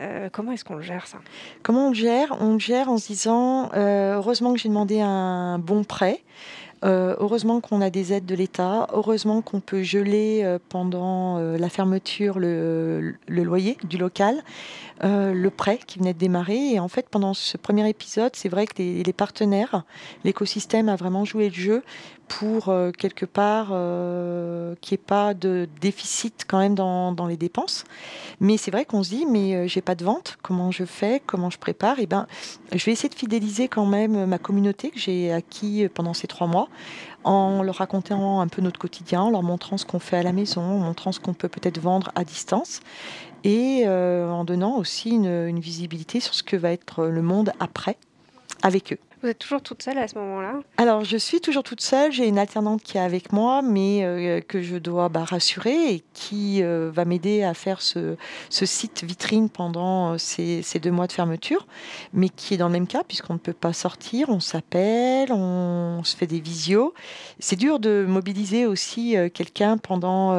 Euh, 0.00 0.28
comment 0.30 0.52
est-ce 0.52 0.64
qu'on 0.64 0.76
le 0.76 0.82
gère 0.82 1.08
ça? 1.08 1.18
Comment 1.64 1.86
on 1.86 1.88
le 1.88 1.96
gère? 1.96 2.36
On 2.40 2.52
le 2.52 2.58
gère 2.60 2.88
en 2.88 2.98
se 2.98 3.08
disant 3.08 3.70
euh, 3.74 4.14
heureusement 4.14 4.52
que 4.52 4.60
j'ai 4.60 4.68
demandé 4.68 5.00
un 5.00 5.58
bon 5.58 5.82
prêt. 5.82 6.22
Euh, 6.84 7.16
heureusement 7.18 7.60
qu'on 7.60 7.80
a 7.80 7.90
des 7.90 8.12
aides 8.12 8.26
de 8.26 8.34
l'État. 8.34 8.86
Heureusement 8.92 9.42
qu'on 9.42 9.60
peut 9.60 9.82
geler 9.82 10.58
pendant 10.68 11.38
la 11.38 11.68
fermeture 11.68 12.38
le, 12.38 13.14
loyer 13.28 13.76
du 13.84 13.98
local, 13.98 14.36
le 15.02 15.48
prêt 15.50 15.78
qui 15.86 15.98
venait 15.98 16.14
de 16.14 16.18
démarrer. 16.18 16.72
Et 16.72 16.80
en 16.80 16.88
fait, 16.88 17.08
pendant 17.08 17.34
ce 17.34 17.56
premier 17.56 17.88
épisode, 17.88 18.32
c'est 18.34 18.48
vrai 18.48 18.66
que 18.66 18.74
les, 18.78 19.12
partenaires, 19.12 19.84
l'écosystème 20.24 20.88
a 20.88 20.96
vraiment 20.96 21.24
joué 21.24 21.48
le 21.48 21.54
jeu 21.54 21.82
pour 22.28 22.68
euh, 22.68 22.92
quelque 22.92 23.24
part 23.24 23.68
euh, 23.72 24.74
qu'il 24.80 24.96
n'y 24.96 25.00
ait 25.02 25.06
pas 25.06 25.34
de 25.34 25.68
déficit 25.80 26.44
quand 26.46 26.58
même 26.58 26.74
dans, 26.74 27.12
dans 27.12 27.26
les 27.26 27.36
dépenses. 27.36 27.84
Mais 28.40 28.56
c'est 28.56 28.70
vrai 28.70 28.84
qu'on 28.84 29.02
se 29.02 29.10
dit, 29.10 29.26
mais 29.26 29.54
euh, 29.54 29.66
j'ai 29.66 29.80
pas 29.80 29.94
de 29.94 30.04
vente, 30.04 30.38
comment 30.42 30.70
je 30.70 30.84
fais, 30.84 31.20
comment 31.26 31.50
je 31.50 31.58
prépare? 31.58 31.98
Et 31.98 32.02
eh 32.02 32.06
ben, 32.06 32.26
je 32.72 32.84
vais 32.84 32.92
essayer 32.92 33.08
de 33.08 33.14
fidéliser 33.14 33.68
quand 33.68 33.86
même 33.86 34.26
ma 34.26 34.38
communauté 34.38 34.90
que 34.90 34.98
j'ai 34.98 35.32
acquis 35.32 35.88
pendant 35.92 36.14
ces 36.14 36.26
trois 36.26 36.46
mois, 36.46 36.68
en 37.24 37.62
leur 37.62 37.76
racontant 37.76 38.40
un 38.40 38.48
peu 38.48 38.62
notre 38.62 38.78
quotidien, 38.78 39.22
en 39.22 39.30
leur 39.30 39.42
montrant 39.42 39.78
ce 39.78 39.86
qu'on 39.86 39.98
fait 39.98 40.18
à 40.18 40.22
la 40.22 40.32
maison, 40.32 40.62
en 40.62 40.78
montrant 40.78 41.12
ce 41.12 41.20
qu'on 41.20 41.34
peut 41.34 41.48
peut-être 41.48 41.80
vendre 41.80 42.12
à 42.14 42.24
distance, 42.24 42.80
et 43.44 43.86
en 43.88 44.44
donnant 44.44 44.76
aussi 44.76 45.10
une, 45.10 45.26
une 45.26 45.60
visibilité 45.60 46.20
sur 46.20 46.34
ce 46.34 46.42
que 46.42 46.56
va 46.56 46.72
être 46.72 47.06
le 47.06 47.22
monde 47.22 47.52
après 47.60 47.96
avec 48.62 48.92
eux. 48.92 48.98
Vous 49.20 49.28
êtes 49.28 49.38
toujours 49.40 49.60
toute 49.60 49.82
seule 49.82 49.98
à 49.98 50.06
ce 50.06 50.16
moment-là 50.16 50.60
Alors, 50.76 51.02
je 51.02 51.16
suis 51.16 51.40
toujours 51.40 51.64
toute 51.64 51.80
seule. 51.80 52.12
J'ai 52.12 52.28
une 52.28 52.38
alternante 52.38 52.82
qui 52.82 52.98
est 52.98 53.00
avec 53.00 53.32
moi, 53.32 53.62
mais 53.62 54.04
euh, 54.04 54.40
que 54.40 54.62
je 54.62 54.76
dois 54.76 55.08
bah, 55.08 55.24
rassurer 55.24 55.92
et 55.92 56.04
qui 56.12 56.62
euh, 56.62 56.92
va 56.94 57.04
m'aider 57.04 57.42
à 57.42 57.52
faire 57.52 57.82
ce, 57.82 58.16
site 58.48 59.02
vitrine 59.02 59.48
pendant 59.48 60.12
euh, 60.12 60.18
ces, 60.18 60.62
deux 60.80 60.92
mois 60.92 61.08
de 61.08 61.12
fermeture, 61.12 61.66
mais 62.12 62.28
qui 62.28 62.54
est 62.54 62.58
dans 62.58 62.68
le 62.68 62.72
même 62.72 62.86
cas 62.86 63.02
puisqu'on 63.02 63.32
ne 63.34 63.38
peut 63.38 63.52
pas 63.52 63.72
sortir, 63.72 64.28
on 64.28 64.38
s'appelle, 64.38 65.32
on, 65.32 66.00
se 66.04 66.16
fait 66.16 66.28
des 66.28 66.38
visios. 66.38 66.94
C'est 67.40 67.56
dur 67.56 67.80
de 67.80 68.04
mobiliser 68.06 68.66
aussi 68.66 69.16
quelqu'un 69.34 69.78
pendant, 69.78 70.32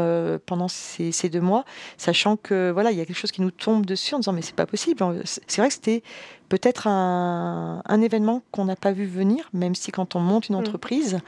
pendant 0.46 0.70
ces, 0.70 1.12
ces, 1.12 1.28
deux 1.28 1.42
mois, 1.42 1.66
sachant 1.98 2.38
que 2.38 2.72
voilà, 2.72 2.92
il 2.92 2.98
y 2.98 3.02
a 3.02 3.06
quelque 3.06 3.18
chose 3.18 3.34
qui 3.34 3.42
nous 3.42 3.52
tombe 3.52 3.86
dessus 3.86 4.16
en 4.16 4.20
disant 4.20 4.32
mais 4.32 4.42
c'est 4.42 4.56
pas 4.56 4.66
possible. 4.66 5.04
C'est 5.26 5.58
vrai 5.58 5.68
que 5.68 5.74
c'était 5.74 6.02
peut-être 6.50 6.88
un, 6.88 8.02
événement 8.02 8.42
qu'on 8.52 8.66
n'a 8.66 8.76
pas 8.76 8.92
vu 8.92 9.06
venir, 9.06 9.50
même 9.54 9.76
si 9.76 9.92
quand 9.92 10.16
on 10.16 10.20
monte 10.20 10.50
une 10.50 10.56
mm. 10.56 10.60
entreprise, 10.60 11.20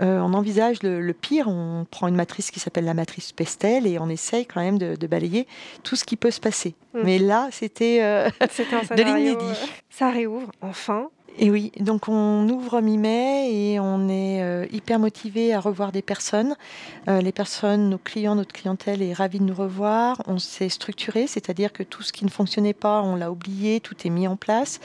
euh, 0.00 0.20
on 0.20 0.34
envisage 0.34 0.82
le, 0.82 1.12
pire, 1.12 1.48
on 1.48 1.86
prend 1.90 2.06
une 2.06 2.14
matrice 2.14 2.50
qui 2.50 2.60
s'appelle 2.60 2.84
la 2.84 2.94
matrice 2.94 3.32
Pestel 3.32 3.86
et 3.86 3.98
on 3.98 4.08
essaye 4.08 4.46
quand 4.46 4.60
même 4.60 4.78
de, 4.78 5.06
balayer 5.06 5.46
tout 5.82 5.96
ce 5.96 6.04
qui 6.04 6.16
peut 6.16 6.30
se 6.30 6.40
passer. 6.40 6.74
Mm. 6.94 7.00
Mais 7.04 7.18
là, 7.18 7.48
c'était 7.50 8.00
euh, 8.02 8.28
de 8.40 9.02
l'inédit. 9.02 9.36
Euh, 9.40 9.66
ça 9.90 10.10
réouvre, 10.10 10.52
enfin. 10.60 11.08
Et 11.40 11.52
oui, 11.52 11.70
donc 11.78 12.08
on 12.08 12.48
ouvre 12.48 12.80
mi-mai 12.80 13.52
et 13.52 13.78
on 13.78 14.08
est 14.08 14.42
euh, 14.42 14.66
hyper 14.72 14.98
motivé 14.98 15.54
à 15.54 15.60
revoir 15.60 15.92
des 15.92 16.02
personnes. 16.02 16.56
Euh, 17.08 17.20
les 17.20 17.30
personnes, 17.30 17.90
nos 17.90 17.98
clients, 17.98 18.34
notre 18.34 18.52
clientèle 18.52 19.02
est 19.02 19.12
ravie 19.12 19.38
de 19.38 19.44
nous 19.44 19.54
revoir. 19.54 20.20
On 20.26 20.40
s'est 20.40 20.68
structuré, 20.68 21.28
c'est-à-dire 21.28 21.72
que 21.72 21.84
tout 21.84 22.02
ce 22.02 22.12
qui 22.12 22.24
ne 22.24 22.30
fonctionnait 22.30 22.72
pas, 22.72 23.02
on 23.02 23.14
l'a 23.14 23.30
oublié, 23.30 23.78
tout 23.78 23.94
est 24.04 24.10
mis 24.10 24.26
en 24.26 24.34
place. 24.34 24.80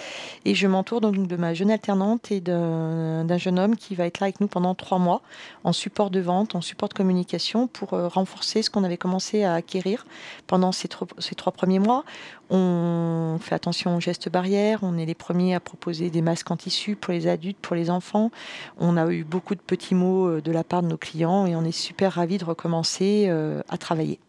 Et 0.45 0.53
je 0.53 0.67
m'entoure 0.67 1.01
donc 1.01 1.25
de 1.25 1.35
ma 1.37 1.55
jeune 1.55 1.71
alternante 1.71 2.31
et 2.31 2.39
d'un 2.39 3.37
jeune 3.39 3.57
homme 3.57 3.75
qui 3.75 3.95
va 3.95 4.05
être 4.05 4.19
là 4.19 4.25
avec 4.25 4.39
nous 4.39 4.47
pendant 4.47 4.75
trois 4.75 4.99
mois 4.99 5.23
en 5.63 5.73
support 5.73 6.11
de 6.11 6.19
vente, 6.19 6.53
en 6.53 6.61
support 6.61 6.87
de 6.87 6.93
communication 6.93 7.65
pour 7.65 7.95
euh, 7.95 8.07
renforcer 8.07 8.61
ce 8.61 8.69
qu'on 8.69 8.83
avait 8.83 8.97
commencé 8.97 9.43
à 9.43 9.55
acquérir 9.55 10.05
pendant 10.45 10.71
ces, 10.71 10.87
ces 11.17 11.33
trois 11.33 11.51
premiers 11.51 11.79
mois. 11.79 12.05
On 12.51 13.39
fait 13.41 13.55
attention 13.55 13.95
aux 13.95 13.99
gestes 13.99 14.29
barrières, 14.29 14.79
on 14.83 14.99
est 14.99 15.05
les 15.05 15.15
premiers 15.15 15.55
à 15.55 15.59
proposer 15.59 16.11
des 16.11 16.21
masques 16.21 16.42
en 16.51 16.57
tissu 16.57 16.95
pour 16.95 17.13
les 17.13 17.27
adultes, 17.27 17.57
pour 17.59 17.75
les 17.75 17.89
enfants. 17.89 18.31
On 18.77 18.97
a 18.97 19.11
eu 19.11 19.23
beaucoup 19.23 19.55
de 19.55 19.61
petits 19.61 19.95
mots 19.95 20.27
euh, 20.27 20.41
de 20.41 20.51
la 20.51 20.63
part 20.63 20.83
de 20.83 20.87
nos 20.87 20.97
clients 20.97 21.45
et 21.45 21.55
on 21.55 21.63
est 21.63 21.71
super 21.71 22.13
ravis 22.13 22.37
de 22.37 22.45
recommencer 22.45 23.25
euh, 23.27 23.61
à 23.69 23.77
travailler. 23.77 24.19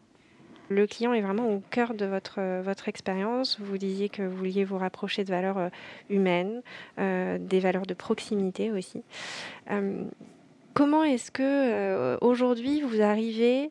Le 0.70 0.86
client 0.86 1.12
est 1.12 1.20
vraiment 1.20 1.48
au 1.50 1.62
cœur 1.70 1.94
de 1.94 2.06
votre, 2.06 2.36
euh, 2.38 2.62
votre 2.64 2.88
expérience. 2.88 3.58
Vous 3.60 3.78
disiez 3.78 4.08
que 4.08 4.22
vous 4.22 4.36
vouliez 4.36 4.64
vous 4.64 4.78
rapprocher 4.78 5.24
de 5.24 5.30
valeurs 5.30 5.70
humaines, 6.08 6.62
des 6.98 7.60
valeurs 7.60 7.86
de 7.86 7.94
proximité 7.94 8.70
aussi. 8.70 9.02
comment 10.72 11.04
est-ce 11.04 11.30
que 11.30 12.16
aujourd'hui 12.24 12.80
vous 12.80 13.00
arrivez 13.02 13.70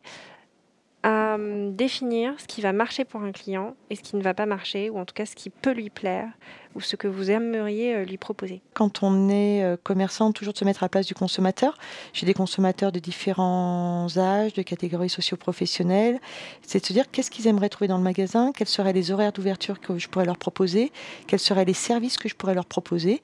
à 1.04 1.36
hum, 1.36 1.76
définir 1.76 2.34
ce 2.40 2.48
qui 2.48 2.62
va 2.62 2.74
marcher 2.74 3.06
pour 3.06 3.22
un 3.22 3.32
client 3.32 3.76
et 3.90 3.96
ce 3.96 4.02
qui 4.02 4.16
ne 4.16 4.22
va 4.22 4.34
pas 4.34 4.46
marcher, 4.46 4.90
ou 4.90 4.98
en 4.98 5.06
tout 5.06 5.14
cas 5.14 5.26
ce 5.26 5.36
qui 5.36 5.50
peut 5.50 5.72
lui 5.72 5.90
plaire, 5.90 6.30
ou 6.76 6.82
ce 6.82 6.96
que 6.96 7.08
vous 7.08 7.30
aimeriez 7.30 7.94
euh, 7.94 8.06
lui 8.06 8.18
proposer 8.18 8.62
Quand 8.74 9.04
on 9.04 9.30
est 9.30 9.64
euh, 9.64 9.78
commerçant, 9.82 10.32
toujours 10.32 10.54
de 10.54 10.58
se 10.58 10.66
mettre 10.66 10.84
à 10.84 10.86
la 10.86 10.90
place 10.90 11.06
du 11.06 11.14
consommateur. 11.14 11.78
J'ai 12.14 12.26
des 12.26 12.34
consommateurs 12.34 12.92
de 12.92 13.00
différents 13.00 14.08
âges, 14.18 14.54
de 14.54 14.62
catégories 14.62 15.10
socio-professionnelles. 15.10 16.20
C'est 16.62 16.80
de 16.80 16.86
se 16.86 16.94
dire 16.94 17.12
qu'est-ce 17.12 17.30
qu'ils 17.30 17.48
aimeraient 17.48 17.70
trouver 17.70 17.88
dans 17.88 17.98
le 17.98 18.04
magasin, 18.04 18.52
quels 18.52 18.68
seraient 18.68 18.94
les 18.94 19.12
horaires 19.12 19.34
d'ouverture 19.34 19.80
que 19.80 19.98
je 19.98 20.08
pourrais 20.08 20.26
leur 20.26 20.38
proposer, 20.38 20.92
quels 21.28 21.40
seraient 21.40 21.66
les 21.66 21.74
services 21.74 22.18
que 22.18 22.30
je 22.30 22.36
pourrais 22.36 22.56
leur 22.56 22.66
proposer 22.66 23.22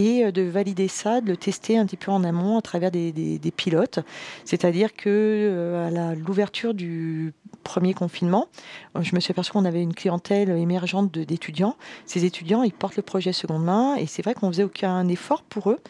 et 0.00 0.24
euh, 0.24 0.32
de 0.32 0.42
valider 0.42 0.88
ça, 0.88 1.20
de 1.20 1.26
le 1.26 1.36
tester 1.36 1.78
un 1.78 1.86
petit 1.86 1.96
peu 1.96 2.10
en 2.10 2.24
amont 2.24 2.58
à 2.58 2.62
travers 2.62 2.90
des, 2.90 3.52
pilotes. 3.56 4.00
C'est-à-dire 4.44 4.94
que 4.94 5.08
euh, 5.08 6.10
à 6.10 6.14
l'ouverture 6.14 6.72
du 6.74 7.32
premier 7.62 7.94
confinement, 7.94 8.48
euh, 8.96 9.02
je 9.02 9.14
me 9.14 9.20
suis 9.20 9.32
aperçue 9.32 9.52
qu'on 9.52 9.64
avait 9.64 9.82
une 9.82 9.94
clientèle 9.94 10.50
émergente 10.50 11.12
d'étudiants. 11.12 11.76
Ces 12.06 12.24
étudiants, 12.24 12.62
ils 12.62 12.72
portent 12.72 12.96
le 12.96 13.02
projet 13.02 13.32
seconde 13.32 13.64
main 13.64 13.96
et 13.96 14.06
c'est 14.06 14.22
vrai 14.22 14.34
qu'on 14.34 14.48
faisait 14.48 14.64
aucun 14.64 15.06
effort 15.08 15.42
pour 15.42 15.70
eux. 15.70 15.80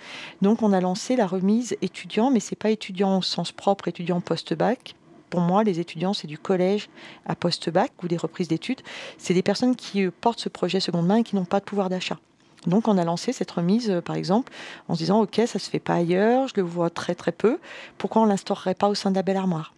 Donc 0.42 0.62
on 0.62 0.72
a 0.72 0.80
lancé 0.80 1.16
la 1.16 1.26
remise 1.26 1.76
étudiant, 1.82 2.30
mais 2.30 2.40
c'est 2.40 2.56
pas 2.56 2.70
étudiant 2.70 3.18
au 3.18 3.22
sens 3.22 3.52
propre, 3.52 3.88
étudiant 3.88 4.20
post-bac, 4.20 4.94
pour 5.28 5.40
moi, 5.40 5.62
les 5.62 5.78
étudiants, 5.78 6.12
c'est 6.12 6.26
du 6.26 6.38
collège 6.38 6.88
à 7.24 7.36
post-bac 7.36 7.92
ou 8.02 8.08
des 8.08 8.16
reprises 8.16 8.48
d'études. 8.48 8.80
C'est 9.16 9.32
des 9.32 9.44
personnes 9.44 9.76
qui 9.76 10.04
portent 10.08 10.40
ce 10.40 10.48
projet 10.48 10.80
seconde 10.80 11.06
main 11.06 11.18
et 11.18 11.22
qui 11.22 11.36
n'ont 11.36 11.44
pas 11.44 11.60
de 11.60 11.64
pouvoir 11.64 11.88
d'achat. 11.88 12.18
Donc 12.66 12.88
on 12.88 12.98
a 12.98 13.04
lancé 13.04 13.32
cette 13.32 13.50
remise, 13.50 13.90
euh, 13.90 14.00
par 14.00 14.16
exemple, 14.16 14.52
en 14.88 14.94
se 14.94 14.98
disant, 14.98 15.20
OK, 15.20 15.40
ça 15.46 15.58
se 15.58 15.70
fait 15.70 15.78
pas 15.78 15.94
ailleurs, 15.94 16.48
je 16.48 16.54
le 16.56 16.62
vois 16.62 16.90
très 16.90 17.14
très 17.14 17.32
peu, 17.32 17.58
pourquoi 17.98 18.22
on 18.22 18.26
l'instaurerait 18.26 18.74
pas 18.74 18.88
au 18.88 18.94
sein 18.94 19.10
de 19.10 19.20
la 19.20 19.38
armoire? 19.38 19.72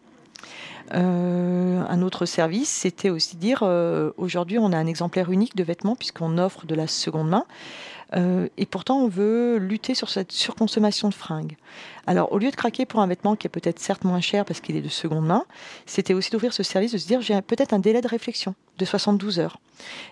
Euh, 0.95 1.83
un 1.89 2.03
autre 2.03 2.27
service, 2.27 2.69
c'était 2.69 3.09
aussi 3.09 3.37
dire 3.37 3.61
euh, 3.63 4.11
aujourd'hui 4.17 4.59
on 4.59 4.73
a 4.73 4.77
un 4.77 4.87
exemplaire 4.87 5.31
unique 5.31 5.57
de 5.57 5.63
vêtements 5.63 5.97
puisqu'on 5.97 6.37
offre 6.39 6.67
de 6.67 6.75
la 6.75 6.87
seconde 6.87 7.29
main. 7.29 7.45
Euh, 8.15 8.49
et 8.57 8.67
pourtant, 8.67 8.99
on 8.99 9.09
veut 9.09 9.57
lutter 9.57 9.95
sur 9.95 10.09
cette 10.09 10.33
surconsommation 10.33 11.09
de 11.09 11.15
fringues. 11.15 11.57
Alors, 12.07 12.33
au 12.33 12.39
lieu 12.39 12.51
de 12.51 12.57
craquer 12.57 12.85
pour 12.85 13.01
un 13.01 13.07
vêtement 13.07 13.37
qui 13.37 13.47
est 13.47 13.51
peut-être 13.51 13.79
certes 13.79 14.05
moins 14.05 14.21
cher 14.21 14.45
parce 14.45 14.61
qu'il 14.61 14.77
est 14.77 14.83
de 14.83 14.89
seconde 14.89 15.27
main, 15.27 15.45
c'était 15.87 16.15
aussi 16.15 16.31
d'ouvrir 16.31 16.53
ce 16.53 16.63
service, 16.63 16.93
de 16.93 16.99
se 16.99 17.07
dire 17.07 17.21
j'ai 17.21 17.41
peut-être 17.43 17.73
un 17.73 17.79
délai 17.79 18.01
de 18.01 18.09
réflexion 18.09 18.55
de 18.79 18.85
72 18.85 19.39
heures. 19.39 19.59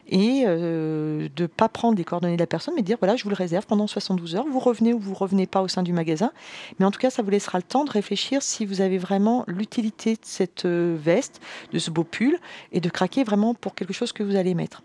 Et 0.08 0.44
euh, 0.46 1.28
de 1.34 1.42
ne 1.42 1.46
pas 1.46 1.68
prendre 1.68 1.96
les 1.96 2.04
coordonnées 2.04 2.36
de 2.36 2.40
la 2.40 2.46
personne, 2.46 2.74
mais 2.74 2.82
de 2.82 2.86
dire 2.86 2.98
voilà, 3.00 3.16
je 3.16 3.24
vous 3.24 3.30
le 3.30 3.34
réserve 3.34 3.66
pendant 3.66 3.86
72 3.86 4.36
heures. 4.36 4.46
Vous 4.50 4.60
revenez 4.60 4.92
ou 4.92 4.98
vous 4.98 5.14
revenez 5.14 5.46
pas 5.46 5.62
au 5.62 5.68
sein 5.68 5.82
du 5.82 5.92
magasin. 5.92 6.32
Mais 6.78 6.86
en 6.86 6.90
tout 6.90 7.00
cas, 7.00 7.10
ça 7.10 7.22
vous 7.22 7.30
laissera 7.30 7.58
le 7.58 7.64
temps 7.64 7.84
de 7.84 7.90
réfléchir 7.90 8.42
si 8.42 8.64
vous 8.64 8.80
avez 8.80 8.98
vraiment 8.98 9.44
l'utilité 9.46 10.14
de 10.14 10.20
cette 10.22 10.64
euh, 10.64 10.96
veste, 10.98 11.40
de 11.72 11.78
ce 11.78 11.90
beau 11.90 12.04
pull, 12.04 12.38
et 12.72 12.80
de 12.80 12.88
craquer 12.88 13.24
vraiment 13.24 13.54
pour 13.54 13.74
quelque 13.74 13.92
chose 13.92 14.12
que 14.12 14.22
vous 14.22 14.36
allez 14.36 14.54
mettre. 14.54 14.82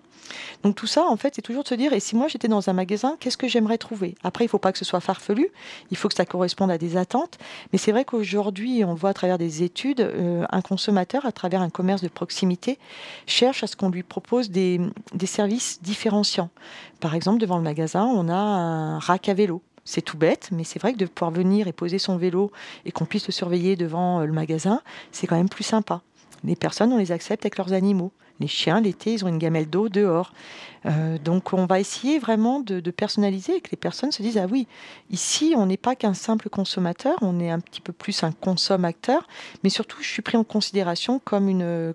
Donc 0.63 0.75
tout 0.75 0.87
ça, 0.87 1.05
en 1.05 1.17
fait, 1.17 1.35
c'est 1.35 1.41
toujours 1.41 1.63
de 1.63 1.67
se 1.67 1.75
dire, 1.75 1.93
et 1.93 1.99
si 1.99 2.15
moi 2.15 2.27
j'étais 2.27 2.47
dans 2.47 2.69
un 2.69 2.73
magasin, 2.73 3.17
qu'est-ce 3.19 3.37
que 3.37 3.47
j'aimerais 3.47 3.77
trouver? 3.77 4.15
Après, 4.23 4.43
il 4.43 4.47
ne 4.47 4.49
faut 4.49 4.59
pas 4.59 4.71
que 4.71 4.77
ce 4.77 4.85
soit 4.85 4.99
farfelu, 4.99 5.49
il 5.91 5.97
faut 5.97 6.07
que 6.07 6.15
ça 6.15 6.25
corresponde 6.25 6.71
à 6.71 6.77
des 6.77 6.97
attentes. 6.97 7.37
Mais 7.71 7.77
c'est 7.77 7.91
vrai 7.91 8.05
qu'aujourd'hui, 8.05 8.83
on 8.83 8.93
voit 8.93 9.11
à 9.11 9.13
travers 9.13 9.37
des 9.37 9.63
études, 9.63 10.01
euh, 10.01 10.45
un 10.49 10.61
consommateur, 10.61 11.25
à 11.25 11.31
travers 11.31 11.61
un 11.61 11.69
commerce 11.69 12.01
de 12.01 12.07
proximité, 12.07 12.79
cherche 13.27 13.63
à 13.63 13.67
ce 13.67 13.75
qu'on 13.75 13.89
lui 13.89 14.03
propose 14.03 14.49
des, 14.49 14.79
des 15.13 15.25
services 15.25 15.81
différenciants. 15.81 16.49
Par 16.99 17.15
exemple, 17.15 17.39
devant 17.39 17.57
le 17.57 17.63
magasin, 17.63 18.05
on 18.05 18.29
a 18.29 18.35
un 18.35 18.99
rack 18.99 19.29
à 19.29 19.33
vélo. 19.33 19.61
C'est 19.83 20.01
tout 20.01 20.17
bête, 20.17 20.49
mais 20.51 20.63
c'est 20.63 20.79
vrai 20.79 20.93
que 20.93 20.97
de 20.97 21.05
pouvoir 21.05 21.31
venir 21.31 21.67
et 21.67 21.71
poser 21.73 21.99
son 21.99 22.17
vélo 22.17 22.51
et 22.85 22.91
qu'on 22.91 23.05
puisse 23.05 23.27
le 23.27 23.33
surveiller 23.33 23.75
devant 23.75 24.21
euh, 24.21 24.25
le 24.25 24.33
magasin, 24.33 24.81
c'est 25.11 25.27
quand 25.27 25.35
même 25.35 25.49
plus 25.49 25.63
sympa. 25.63 26.01
Les 26.43 26.55
personnes, 26.55 26.91
on 26.91 26.97
les 26.97 27.11
accepte 27.11 27.45
avec 27.45 27.57
leurs 27.57 27.73
animaux. 27.73 28.11
Les 28.39 28.47
chiens, 28.47 28.81
l'été, 28.81 29.13
ils 29.13 29.25
ont 29.25 29.27
une 29.27 29.37
gamelle 29.37 29.69
d'eau 29.69 29.89
dehors. 29.89 30.33
Euh, 30.85 31.17
donc 31.17 31.53
on 31.53 31.65
va 31.65 31.79
essayer 31.79 32.19
vraiment 32.19 32.59
de, 32.59 32.79
personnaliser 32.91 33.57
et 33.57 33.61
que 33.61 33.71
les 33.71 33.77
personnes 33.77 34.11
se 34.11 34.21
disent, 34.21 34.37
ah 34.37 34.47
oui, 34.49 34.67
ici, 35.09 35.53
on 35.57 35.65
n'est 35.65 35.77
pas 35.77 35.95
qu'un 35.95 36.13
simple 36.13 36.49
consommateur, 36.49 37.17
on 37.21 37.39
est 37.39 37.49
un 37.49 37.59
petit 37.59 37.81
peu 37.81 37.93
plus 37.93 38.23
un 38.23 38.31
consommateur, 38.31 39.27
mais 39.63 39.69
surtout, 39.69 39.97
je 40.01 40.07
suis 40.07 40.21
pris 40.21 40.37
en 40.37 40.43
considération 40.43 41.19
comme 41.23 41.49
une 41.49 41.93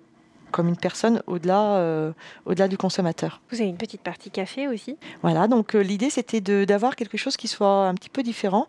comme 0.50 0.68
une 0.68 0.76
personne 0.76 1.22
au-delà 1.26 2.12
au-delà 2.46 2.68
du 2.68 2.76
consommateur. 2.76 3.40
Vous 3.50 3.60
avez 3.60 3.68
une 3.68 3.76
petite 3.76 4.00
partie 4.02 4.30
café 4.30 4.68
aussi 4.68 4.96
Voilà, 5.22 5.48
donc 5.48 5.74
l'idée 5.74 6.10
c'était 6.10 6.40
d'avoir 6.40 6.96
quelque 6.96 7.16
chose 7.16 7.36
qui 7.36 7.48
soit 7.48 7.86
un 7.86 7.94
petit 7.94 8.08
peu 8.08 8.22
différent. 8.22 8.66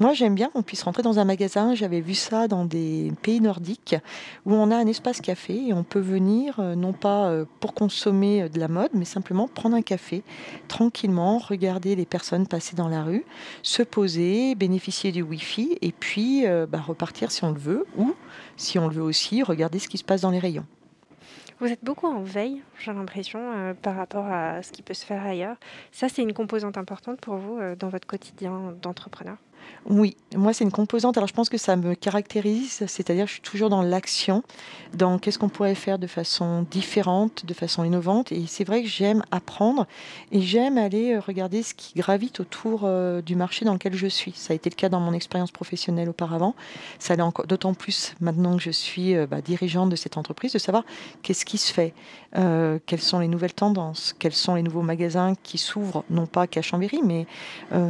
Moi 0.00 0.12
j'aime 0.12 0.34
bien 0.34 0.48
qu'on 0.50 0.62
puisse 0.62 0.82
rentrer 0.82 1.02
dans 1.02 1.18
un 1.18 1.24
magasin, 1.24 1.74
j'avais 1.74 2.00
vu 2.00 2.14
ça 2.14 2.48
dans 2.48 2.64
des 2.64 3.12
pays 3.22 3.40
nordiques, 3.40 3.96
où 4.46 4.54
on 4.54 4.70
a 4.70 4.76
un 4.76 4.86
espace 4.86 5.20
café 5.20 5.68
et 5.68 5.72
on 5.72 5.84
peut 5.84 6.00
venir 6.00 6.60
non 6.76 6.92
pas 6.92 7.32
pour 7.60 7.74
consommer 7.74 8.48
de 8.48 8.58
la 8.58 8.68
mode, 8.68 8.90
mais 8.94 9.04
simplement 9.04 9.48
prendre 9.48 9.76
un 9.76 9.82
café 9.82 10.22
tranquillement, 10.68 11.38
regarder 11.38 11.96
les 11.96 12.06
personnes 12.06 12.46
passer 12.46 12.76
dans 12.76 12.88
la 12.88 13.02
rue, 13.02 13.24
se 13.62 13.82
poser, 13.82 14.54
bénéficier 14.54 15.12
du 15.12 15.22
Wi-Fi 15.22 15.78
et 15.80 15.92
puis 15.92 16.44
bah, 16.68 16.80
repartir 16.80 17.30
si 17.30 17.44
on 17.44 17.52
le 17.52 17.58
veut, 17.58 17.86
ou 17.96 18.14
si 18.56 18.78
on 18.78 18.88
le 18.88 18.94
veut 18.94 19.02
aussi, 19.02 19.42
regarder 19.42 19.78
ce 19.78 19.88
qui 19.88 19.98
se 19.98 20.04
passe 20.04 20.20
dans 20.20 20.30
les 20.30 20.38
rayons. 20.38 20.66
Vous 21.62 21.70
êtes 21.70 21.84
beaucoup 21.84 22.08
en 22.08 22.24
veille, 22.24 22.60
j'ai 22.80 22.92
l'impression, 22.92 23.38
euh, 23.38 23.72
par 23.72 23.94
rapport 23.94 24.26
à 24.26 24.64
ce 24.64 24.72
qui 24.72 24.82
peut 24.82 24.94
se 24.94 25.06
faire 25.06 25.24
ailleurs. 25.24 25.54
Ça, 25.92 26.08
c'est 26.08 26.20
une 26.20 26.32
composante 26.32 26.76
importante 26.76 27.20
pour 27.20 27.36
vous 27.36 27.56
euh, 27.60 27.76
dans 27.76 27.88
votre 27.88 28.04
quotidien 28.04 28.74
d'entrepreneur? 28.82 29.36
Oui, 29.86 30.16
moi 30.36 30.52
c'est 30.52 30.62
une 30.62 30.70
composante. 30.70 31.16
Alors 31.16 31.26
je 31.26 31.34
pense 31.34 31.48
que 31.48 31.58
ça 31.58 31.74
me 31.74 31.94
caractérise, 31.94 32.84
c'est-à-dire 32.86 33.26
je 33.26 33.32
suis 33.32 33.40
toujours 33.40 33.68
dans 33.68 33.82
l'action, 33.82 34.44
dans 34.94 35.18
qu'est-ce 35.18 35.40
qu'on 35.40 35.48
pourrait 35.48 35.74
faire 35.74 35.98
de 35.98 36.06
façon 36.06 36.64
différente, 36.70 37.44
de 37.46 37.54
façon 37.54 37.82
innovante. 37.82 38.30
Et 38.30 38.44
c'est 38.46 38.62
vrai 38.62 38.82
que 38.82 38.88
j'aime 38.88 39.24
apprendre 39.32 39.86
et 40.30 40.40
j'aime 40.40 40.78
aller 40.78 41.14
euh, 41.14 41.20
regarder 41.20 41.64
ce 41.64 41.74
qui 41.74 41.94
gravite 41.94 42.38
autour 42.38 42.82
euh, 42.84 43.22
du 43.22 43.34
marché 43.34 43.64
dans 43.64 43.72
lequel 43.72 43.94
je 43.94 44.06
suis. 44.06 44.32
Ça 44.36 44.52
a 44.52 44.54
été 44.54 44.70
le 44.70 44.76
cas 44.76 44.88
dans 44.88 45.00
mon 45.00 45.12
expérience 45.12 45.50
professionnelle 45.50 46.08
auparavant. 46.08 46.54
Ça 47.00 47.16
l'est 47.16 47.22
encore 47.22 47.46
d'autant 47.48 47.74
plus 47.74 48.14
maintenant 48.20 48.56
que 48.56 48.62
je 48.62 48.70
suis 48.70 49.16
euh, 49.16 49.26
bah, 49.26 49.40
dirigeante 49.40 49.90
de 49.90 49.96
cette 49.96 50.16
entreprise, 50.16 50.52
de 50.52 50.58
savoir 50.58 50.84
qu'est-ce 51.22 51.44
qui 51.44 51.58
se 51.58 51.72
fait, 51.72 51.94
quelles 52.86 53.00
sont 53.00 53.18
les 53.18 53.28
nouvelles 53.28 53.52
tendances, 53.52 54.14
quels 54.18 54.32
sont 54.32 54.54
les 54.54 54.62
nouveaux 54.62 54.82
magasins 54.82 55.34
qui 55.42 55.58
s'ouvrent, 55.58 56.04
non 56.08 56.26
pas 56.26 56.46
qu'à 56.46 56.62
Chambéry, 56.62 57.00
mais 57.04 57.26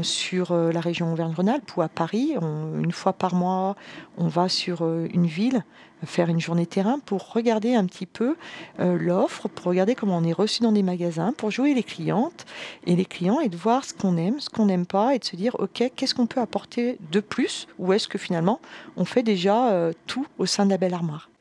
sur 0.02 0.52
la 0.54 0.80
région 0.80 1.12
Auvergne-Rhône-Alpes 1.12 1.61
ou 1.76 1.82
à 1.82 1.88
Paris. 1.88 2.34
une 2.40 2.92
fois 2.92 3.12
par 3.12 3.34
mois, 3.34 3.76
on 4.18 4.28
va 4.28 4.48
sur 4.48 4.82
euh, 4.82 5.08
une 5.12 5.26
ville 5.26 5.64
faire 6.04 6.28
une 6.28 6.40
journée 6.40 6.66
terrain 6.66 6.98
pour 6.98 7.32
regarder 7.32 7.74
un 7.74 7.86
petit 7.86 8.06
peu 8.06 8.36
euh, 8.80 8.98
l'offre, 8.98 9.48
pour 9.48 9.66
regarder 9.66 9.94
comment 9.94 10.18
on 10.18 10.24
est 10.24 10.32
reçu 10.32 10.62
dans 10.62 10.72
des 10.72 10.82
magasins, 10.82 11.32
pour 11.32 11.50
jouer 11.50 11.74
les 11.74 11.82
clientes 11.82 12.44
et 12.86 12.96
les 12.96 13.04
clients 13.04 13.40
et 13.40 13.48
de 13.48 13.56
voir 13.56 13.84
ce 13.84 13.94
qu'on 13.94 14.16
aime, 14.16 14.40
ce 14.40 14.50
qu'on 14.50 14.66
n'aime 14.66 14.86
pas 14.86 15.14
et 15.14 15.18
de 15.18 15.24
se 15.24 15.36
dire 15.36 15.56
ok 15.58 15.90
qu'est-ce 15.94 16.14
qu'on 16.14 16.26
peut 16.26 16.40
apporter 16.40 16.98
de 17.10 17.20
plus 17.20 17.68
ou 17.78 17.92
est-ce 17.92 18.08
que 18.08 18.18
finalement 18.18 18.60
on 18.96 19.04
fait 19.04 19.22
déjà 19.22 19.70
euh, 19.70 19.92
tout 20.06 20.26
au 20.38 20.46
sein 20.46 20.64
de 20.64 20.70
la 20.70 20.78
belle 20.78 20.94
armoire? 20.94 21.31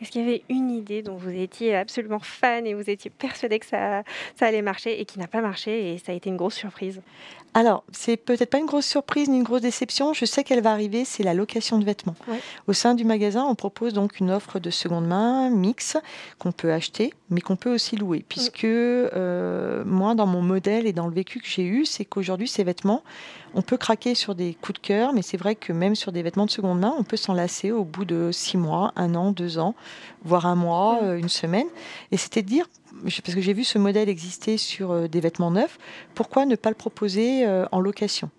Est-ce 0.00 0.10
qu'il 0.10 0.22
y 0.22 0.24
avait 0.24 0.42
une 0.48 0.70
idée 0.70 1.02
dont 1.02 1.16
vous 1.16 1.30
étiez 1.30 1.74
absolument 1.76 2.20
fan 2.20 2.66
et 2.66 2.74
vous 2.74 2.88
étiez 2.88 3.10
persuadé 3.10 3.58
que 3.58 3.66
ça, 3.66 4.02
ça 4.38 4.46
allait 4.46 4.62
marcher 4.62 5.00
et 5.00 5.04
qui 5.04 5.18
n'a 5.18 5.26
pas 5.26 5.40
marché 5.40 5.92
et 5.92 5.98
ça 5.98 6.12
a 6.12 6.14
été 6.14 6.30
une 6.30 6.36
grosse 6.36 6.54
surprise? 6.54 7.00
Alors, 7.54 7.82
c'est 7.92 8.16
peut-être 8.16 8.50
pas 8.50 8.58
une 8.58 8.66
grosse 8.66 8.86
surprise 8.86 9.28
ni 9.28 9.38
une 9.38 9.42
grosse 9.42 9.62
déception. 9.62 10.12
Je 10.12 10.24
sais 10.24 10.44
qu'elle 10.44 10.60
va 10.60 10.70
arriver, 10.70 11.04
c'est 11.04 11.22
la 11.22 11.34
location 11.34 11.78
de 11.78 11.84
vêtements. 11.84 12.14
Au 12.66 12.72
sein 12.72 12.94
du 12.94 13.04
magasin, 13.04 13.44
on 13.44 13.54
propose 13.54 13.94
donc 13.94 14.20
une 14.20 14.30
offre 14.30 14.58
de 14.58 14.70
seconde 14.70 15.06
main, 15.06 15.50
mix, 15.50 15.96
qu'on 16.38 16.52
peut 16.52 16.72
acheter, 16.72 17.12
mais 17.30 17.40
qu'on 17.40 17.56
peut 17.56 17.74
aussi 17.74 17.96
louer. 17.96 18.24
Puisque 18.28 18.64
euh, 18.64 19.82
moi, 19.84 20.14
dans 20.14 20.26
mon 20.26 20.42
modèle 20.42 20.86
et 20.86 20.92
dans 20.92 21.06
le 21.06 21.14
vécu 21.14 21.40
que 21.40 21.48
j'ai 21.48 21.64
eu, 21.64 21.84
c'est 21.84 22.04
qu'aujourd'hui, 22.04 22.48
ces 22.48 22.64
vêtements, 22.64 23.02
on 23.54 23.62
peut 23.62 23.76
craquer 23.76 24.14
sur 24.14 24.34
des 24.34 24.54
coups 24.54 24.80
de 24.80 24.86
cœur, 24.86 25.12
mais 25.12 25.22
c'est 25.22 25.36
vrai 25.36 25.54
que 25.54 25.72
même 25.72 25.94
sur 25.94 26.12
des 26.12 26.22
vêtements 26.22 26.46
de 26.46 26.50
seconde 26.50 26.80
main, 26.80 26.94
on 26.98 27.04
peut 27.04 27.16
s'en 27.16 27.34
lasser 27.34 27.70
au 27.70 27.84
bout 27.84 28.04
de 28.04 28.30
six 28.32 28.56
mois, 28.56 28.92
un 28.96 29.14
an, 29.14 29.32
deux 29.32 29.58
ans, 29.58 29.74
voire 30.24 30.46
un 30.46 30.54
mois, 30.54 31.00
euh, 31.02 31.16
une 31.16 31.28
semaine. 31.28 31.66
Et 32.12 32.16
c'était 32.16 32.42
de 32.42 32.48
dire, 32.48 32.66
parce 33.02 33.34
que 33.34 33.40
j'ai 33.40 33.52
vu 33.52 33.64
ce 33.64 33.78
modèle 33.78 34.08
exister 34.08 34.58
sur 34.58 34.90
euh, 34.90 35.08
des 35.08 35.20
vêtements 35.20 35.50
neufs, 35.50 35.78
pourquoi 36.14 36.46
ne 36.46 36.56
pas 36.56 36.70
le 36.70 36.74
proposer 36.74 37.46
euh, 37.46 37.66
en 37.72 37.80
location? 37.80 38.30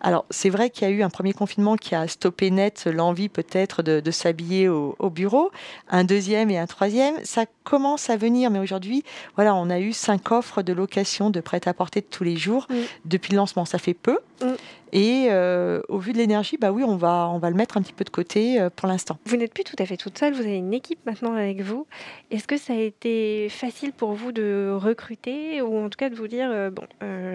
Alors, 0.00 0.24
c'est 0.30 0.50
vrai 0.50 0.70
qu'il 0.70 0.88
y 0.88 0.90
a 0.90 0.94
eu 0.94 1.02
un 1.02 1.10
premier 1.10 1.32
confinement 1.32 1.76
qui 1.76 1.94
a 1.94 2.06
stoppé 2.06 2.50
net 2.50 2.86
l'envie 2.86 3.28
peut-être 3.28 3.82
de, 3.82 4.10
s'habiller 4.12 4.68
au, 4.68 5.10
bureau. 5.10 5.50
Un 5.88 6.04
deuxième 6.04 6.50
et 6.50 6.58
un 6.58 6.66
troisième, 6.66 7.16
ça 7.24 7.46
commence 7.68 8.08
à 8.08 8.16
venir. 8.16 8.50
Mais 8.50 8.58
aujourd'hui, 8.58 9.04
voilà, 9.36 9.54
on 9.54 9.68
a 9.68 9.78
eu 9.78 9.92
cinq 9.92 10.32
offres 10.32 10.62
de 10.62 10.72
location 10.72 11.28
de 11.30 11.40
prêt-à-porter 11.40 12.00
de 12.00 12.06
tous 12.06 12.24
les 12.24 12.36
jours 12.36 12.66
depuis 13.04 13.32
le 13.32 13.36
lancement. 13.36 13.64
Ça 13.64 13.78
fait 13.78 13.94
peu. 13.94 14.18
Mm. 14.42 14.46
Et 14.92 15.26
euh, 15.30 15.82
au 15.88 15.98
vu 15.98 16.12
de 16.12 16.18
l'énergie, 16.18 16.56
bah 16.56 16.72
oui, 16.72 16.82
on 16.82 16.96
va, 16.96 17.28
on 17.30 17.38
va 17.38 17.50
le 17.50 17.56
mettre 17.56 17.76
un 17.76 17.82
petit 17.82 17.92
peu 17.92 18.04
de 18.04 18.10
côté 18.10 18.58
euh, 18.58 18.70
pour 18.74 18.88
l'instant. 18.88 19.18
Vous 19.26 19.36
n'êtes 19.36 19.52
plus 19.52 19.64
tout 19.64 19.76
à 19.78 19.84
fait 19.84 19.98
toute 19.98 20.16
seule, 20.16 20.32
vous 20.32 20.40
avez 20.40 20.56
une 20.56 20.72
équipe 20.72 21.00
maintenant 21.04 21.34
avec 21.34 21.60
vous. 21.60 21.86
Est-ce 22.30 22.46
que 22.46 22.56
ça 22.56 22.72
a 22.72 22.76
été 22.76 23.48
facile 23.50 23.92
pour 23.92 24.12
vous 24.12 24.32
de 24.32 24.74
recruter 24.74 25.60
ou 25.60 25.76
en 25.84 25.90
tout 25.90 25.98
cas 25.98 26.08
de 26.08 26.14
vous 26.14 26.28
dire, 26.28 26.48
euh, 26.50 26.70
bon, 26.70 26.84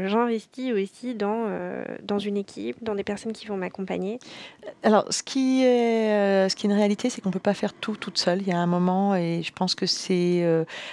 j'investis 0.08 0.74
aussi 0.74 1.14
dans, 1.14 1.48
dans 2.02 2.20
une 2.20 2.38
équipe, 2.38 2.84
dans 2.84 2.96
des 2.96 3.04
personnes 3.04 3.34
qui 3.34 3.46
vont 3.46 3.58
m'accompagner? 3.58 4.18
Alors, 4.82 5.06
ce 5.12 5.22
qui 5.22 5.64
est, 5.64 6.50
ce 6.50 6.56
qui 6.56 6.66
est 6.66 6.70
une 6.70 6.76
réalité, 6.76 7.10
c'est 7.10 7.22
qu'on 7.22 7.30
ne 7.30 7.34
peut 7.34 7.40
pas 7.40 7.54
faire 7.54 7.74
tout 7.74 7.96
toute 7.96 8.18
seule. 8.18 8.42
Il 8.42 8.48
y 8.48 8.52
a 8.52 8.58
un 8.58 8.66
moment, 8.68 9.16
et 9.16 9.42
je 9.44 9.52
pense 9.52 9.76
que 9.76 9.86
c'est 9.86 10.14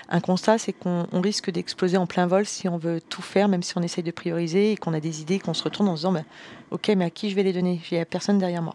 un 0.09 0.21
constat, 0.21 0.59
c'est 0.59 0.73
qu'on 0.73 1.07
risque 1.21 1.51
d'exploser 1.51 1.97
en 1.97 2.07
plein 2.07 2.27
vol 2.27 2.47
si 2.47 2.69
on 2.69 2.79
veut 2.79 3.01
tout 3.01 3.23
faire, 3.23 3.49
même 3.49 3.63
si 3.63 3.77
on 3.77 3.83
essaye 3.83 4.05
de 4.05 4.11
prioriser 4.11 4.73
et 4.73 4.77
qu'on 4.77 4.95
a 4.95 5.01
des 5.01 5.21
idées, 5.21 5.39
qu'on 5.39 5.55
se 5.55 5.65
retourne 5.65 5.89
en 5.89 5.97
se 5.97 6.01
disant, 6.01 6.13
ben, 6.13 6.25
ok, 6.71 6.89
mais 6.97 7.05
à 7.05 7.11
qui 7.11 7.31
je 7.31 7.37
vais 7.37 7.43
les 7.43 7.53
donner? 7.53 7.81
J'ai 7.89 8.05
personne 8.05 8.39
derrière 8.39 8.63
moi. 8.63 8.75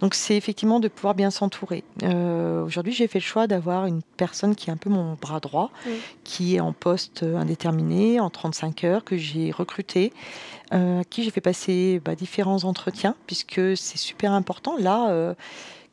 Donc 0.00 0.14
c'est 0.14 0.36
effectivement 0.36 0.80
de 0.80 0.88
pouvoir 0.88 1.14
bien 1.14 1.30
s'entourer. 1.30 1.84
Euh, 2.02 2.64
aujourd'hui, 2.64 2.92
j'ai 2.92 3.06
fait 3.06 3.18
le 3.18 3.24
choix 3.24 3.46
d'avoir 3.46 3.86
une 3.86 4.02
personne 4.16 4.54
qui 4.54 4.70
est 4.70 4.72
un 4.72 4.76
peu 4.76 4.90
mon 4.90 5.14
bras 5.20 5.40
droit, 5.40 5.70
qui 6.24 6.56
est 6.56 6.60
en 6.60 6.72
poste 6.72 7.22
indéterminé, 7.22 8.20
en 8.20 8.30
35 8.30 8.84
heures, 8.84 9.04
que 9.04 9.16
j'ai 9.16 9.50
recruté, 9.50 10.12
euh, 10.72 11.00
à 11.00 11.04
qui 11.04 11.22
j'ai 11.22 11.30
fait 11.30 11.40
passer 11.40 12.00
bah, 12.04 12.14
différents 12.14 12.64
entretiens, 12.64 13.14
puisque 13.26 13.76
c'est 13.76 13.98
super 13.98 14.32
important. 14.32 14.76
Là, 14.78 15.10
euh, 15.10 15.34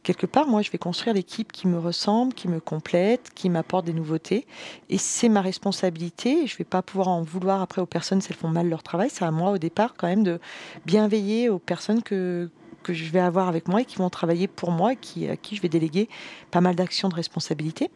quelque 0.10 0.26
part, 0.26 0.48
moi, 0.48 0.64
je 0.64 0.72
vais 0.72 0.80
construire 0.80 1.14
l'équipe 1.14 1.52
qui 1.52 1.68
me 1.68 1.78
ressemble, 1.78 2.34
qui 2.34 2.48
me 2.48 2.60
complète, 2.60 3.30
qui 3.36 3.48
m'apporte 3.48 3.86
des 3.86 3.94
nouveautés. 3.94 4.48
Et 4.90 4.98
c'est 4.98 5.30
ma 5.30 5.42
responsabilité. 5.42 6.48
Je 6.48 6.56
ne 6.56 6.58
vais 6.58 6.64
pas 6.64 6.82
pouvoir 6.82 7.10
en 7.10 7.22
vouloir 7.22 7.62
après 7.62 7.80
aux 7.80 7.86
personnes 7.86 8.20
si 8.20 8.32
elles 8.32 8.38
font 8.38 8.48
mal 8.48 8.68
leur 8.68 8.82
travail. 8.82 9.12
C'est 9.12 9.24
à 9.24 9.30
moi, 9.30 9.52
au 9.52 9.60
départ, 9.60 9.94
quand 9.96 10.08
même, 10.08 10.24
de 10.24 10.40
bien 10.84 11.08
veiller 11.08 11.48
aux 11.48 11.60
personnes 11.60 12.02
que, 12.02 12.50
que 12.82 12.92
je 12.92 13.12
vais 13.12 13.20
avoir 13.20 13.48
avec 13.50 13.68
moi 13.68 13.82
et 13.82 13.86
qui 13.86 13.98
vont 13.98 14.10
travailler 14.10 14.48
pour 14.48 14.72
moi, 14.72 14.96
qui, 14.96 15.30
à 15.30 15.38
qui 15.38 15.56
je 15.56 15.62
vais 15.62 15.70
déléguer 15.70 16.10
pas 16.50 16.60
mal 16.60 16.76
d'actions 16.76 17.10
de 17.10 17.14
responsabilité. 17.14 17.92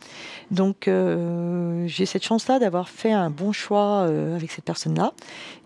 Donc 0.51 0.87
euh, 0.87 1.87
j'ai 1.87 2.05
cette 2.05 2.23
chance-là 2.23 2.59
d'avoir 2.59 2.89
fait 2.89 3.11
un 3.11 3.31
bon 3.31 3.51
choix 3.51 4.05
euh, 4.05 4.35
avec 4.35 4.51
cette 4.51 4.65
personne-là 4.65 5.13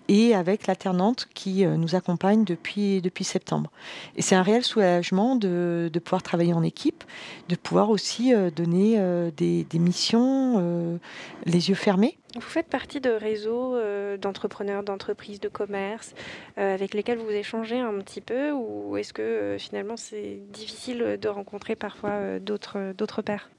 et 0.07 0.35
avec 0.35 0.67
l'alternante 0.67 1.27
qui 1.33 1.65
euh, 1.65 1.75
nous 1.75 1.95
accompagne 1.95 2.43
depuis, 2.43 3.01
septembre. 3.23 3.71
Et 4.15 4.21
c'est 4.21 4.35
un 4.35 4.41
réel 4.41 4.63
soulagement 4.63 5.35
de, 5.35 5.89
pouvoir 6.03 6.23
travailler 6.23 6.53
en 6.53 6.63
équipe, 6.63 7.03
de 7.49 7.55
pouvoir 7.55 7.89
aussi 7.89 8.33
euh, 8.33 8.49
donner 8.49 8.95
euh, 8.97 9.31
des, 9.35 9.65
missions 9.73 10.99
les 11.45 11.69
yeux 11.69 11.75
fermés. 11.75 12.17
Vous 12.35 12.41
faites 12.41 12.67
partie 12.67 12.99
de 12.99 13.11
réseaux 13.11 13.75
d'entrepreneurs, 14.17 14.83
d'entreprises, 14.83 15.39
de 15.39 15.49
commerce 15.49 16.13
avec 16.55 16.93
lesquels 16.93 17.19
vous 17.19 17.29
échangez 17.29 17.79
un 17.79 17.99
petit 17.99 18.21
peu 18.21 18.51
ou 18.51 18.97
est-ce 18.97 19.13
que 19.13 19.55
finalement 19.59 19.97
c'est 19.97 20.39
difficile 20.51 21.17
de 21.21 21.29
rencontrer 21.29 21.75
parfois 21.75 22.39
d'autres 22.39 23.21
pairs? 23.21 23.49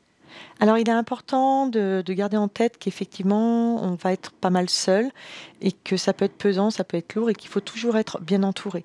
Alors, 0.61 0.77
il 0.79 0.89
est 0.89 0.93
important 0.93 1.67
de, 1.67 2.03
garder 2.09 2.37
en 2.37 2.49
tête 2.49 2.79
qu'effectivement, 2.79 3.83
on 3.83 3.95
va 3.95 4.13
être 4.13 4.33
pas 4.33 4.51
mal 4.51 4.69
seul 4.69 5.11
et 5.61 5.73
que 5.73 5.97
ça 5.97 6.13
peut 6.13 6.25
être 6.25 6.37
pesant, 6.37 6.71
ça 6.71 6.85
peut 6.85 6.97
être 6.97 7.15
lourd 7.15 7.31
et 7.31 7.35
qu'il 7.35 7.51
faut 7.51 7.61
toujours 7.61 7.97
être 7.97 8.21
bien 8.21 8.43
entouré. 8.43 8.85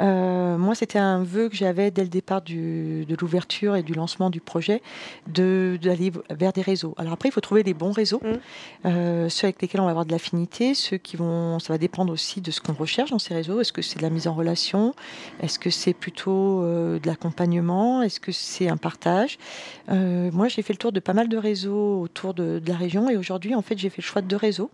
Euh, 0.00 0.56
moi, 0.58 0.74
c'était 0.74 0.98
un 0.98 1.22
vœu 1.22 1.48
que 1.48 1.56
j'avais 1.56 1.90
dès 1.90 2.02
le 2.02 2.08
départ 2.08 2.42
de 2.42 3.04
l'ouverture 3.20 3.76
et 3.76 3.82
du 3.82 3.94
lancement 3.94 4.30
du 4.30 4.40
projet 4.40 4.82
d'aller 5.26 6.12
vers 6.30 6.52
des 6.52 6.62
réseaux. 6.62 6.94
Alors 6.98 7.12
après, 7.12 7.28
il 7.28 7.32
faut 7.32 7.40
trouver 7.40 7.62
les 7.62 7.74
bons 7.74 7.92
réseaux, 7.92 8.20
mmh. 8.22 8.86
euh, 8.86 9.28
ceux 9.28 9.46
avec 9.46 9.60
lesquels 9.60 9.80
on 9.80 9.84
va 9.84 9.90
avoir 9.90 10.06
de 10.06 10.12
l'affinité, 10.12 10.74
ceux 10.74 10.98
qui 10.98 11.16
vont, 11.16 11.58
ça 11.58 11.72
va 11.72 11.78
dépendre 11.78 12.12
aussi 12.12 12.40
de 12.40 12.50
ce 12.50 12.60
qu'on 12.60 12.74
recherche 12.74 13.10
dans 13.10 13.18
ces 13.18 13.34
réseaux. 13.34 13.60
Est-ce 13.60 13.72
que 13.72 13.82
c'est 13.82 13.98
de 13.98 14.02
la 14.02 14.10
mise 14.10 14.28
en 14.28 14.34
relation? 14.34 14.94
Est-ce 15.40 15.58
que 15.58 15.70
c'est 15.70 15.94
plutôt 15.94 16.62
euh, 16.62 16.98
de 16.98 17.06
l'accompagnement? 17.06 18.02
Est-ce 18.02 18.20
que 18.20 18.32
c'est 18.32 18.68
un 18.68 18.76
partage? 18.76 19.38
Moi, 19.88 20.48
j'ai 20.48 20.62
fait 20.62 20.73
le 20.74 20.78
tour 20.78 20.92
de 20.92 21.00
pas 21.00 21.14
mal 21.14 21.28
de 21.28 21.36
réseaux 21.36 22.00
autour 22.00 22.34
de, 22.34 22.60
la 22.66 22.76
région 22.76 23.08
et 23.08 23.16
aujourd'hui, 23.16 23.54
en 23.54 23.62
fait, 23.62 23.78
j'ai 23.78 23.90
fait 23.90 24.02
le 24.02 24.06
choix 24.06 24.22
de 24.22 24.26
deux 24.26 24.36
réseaux. 24.36 24.70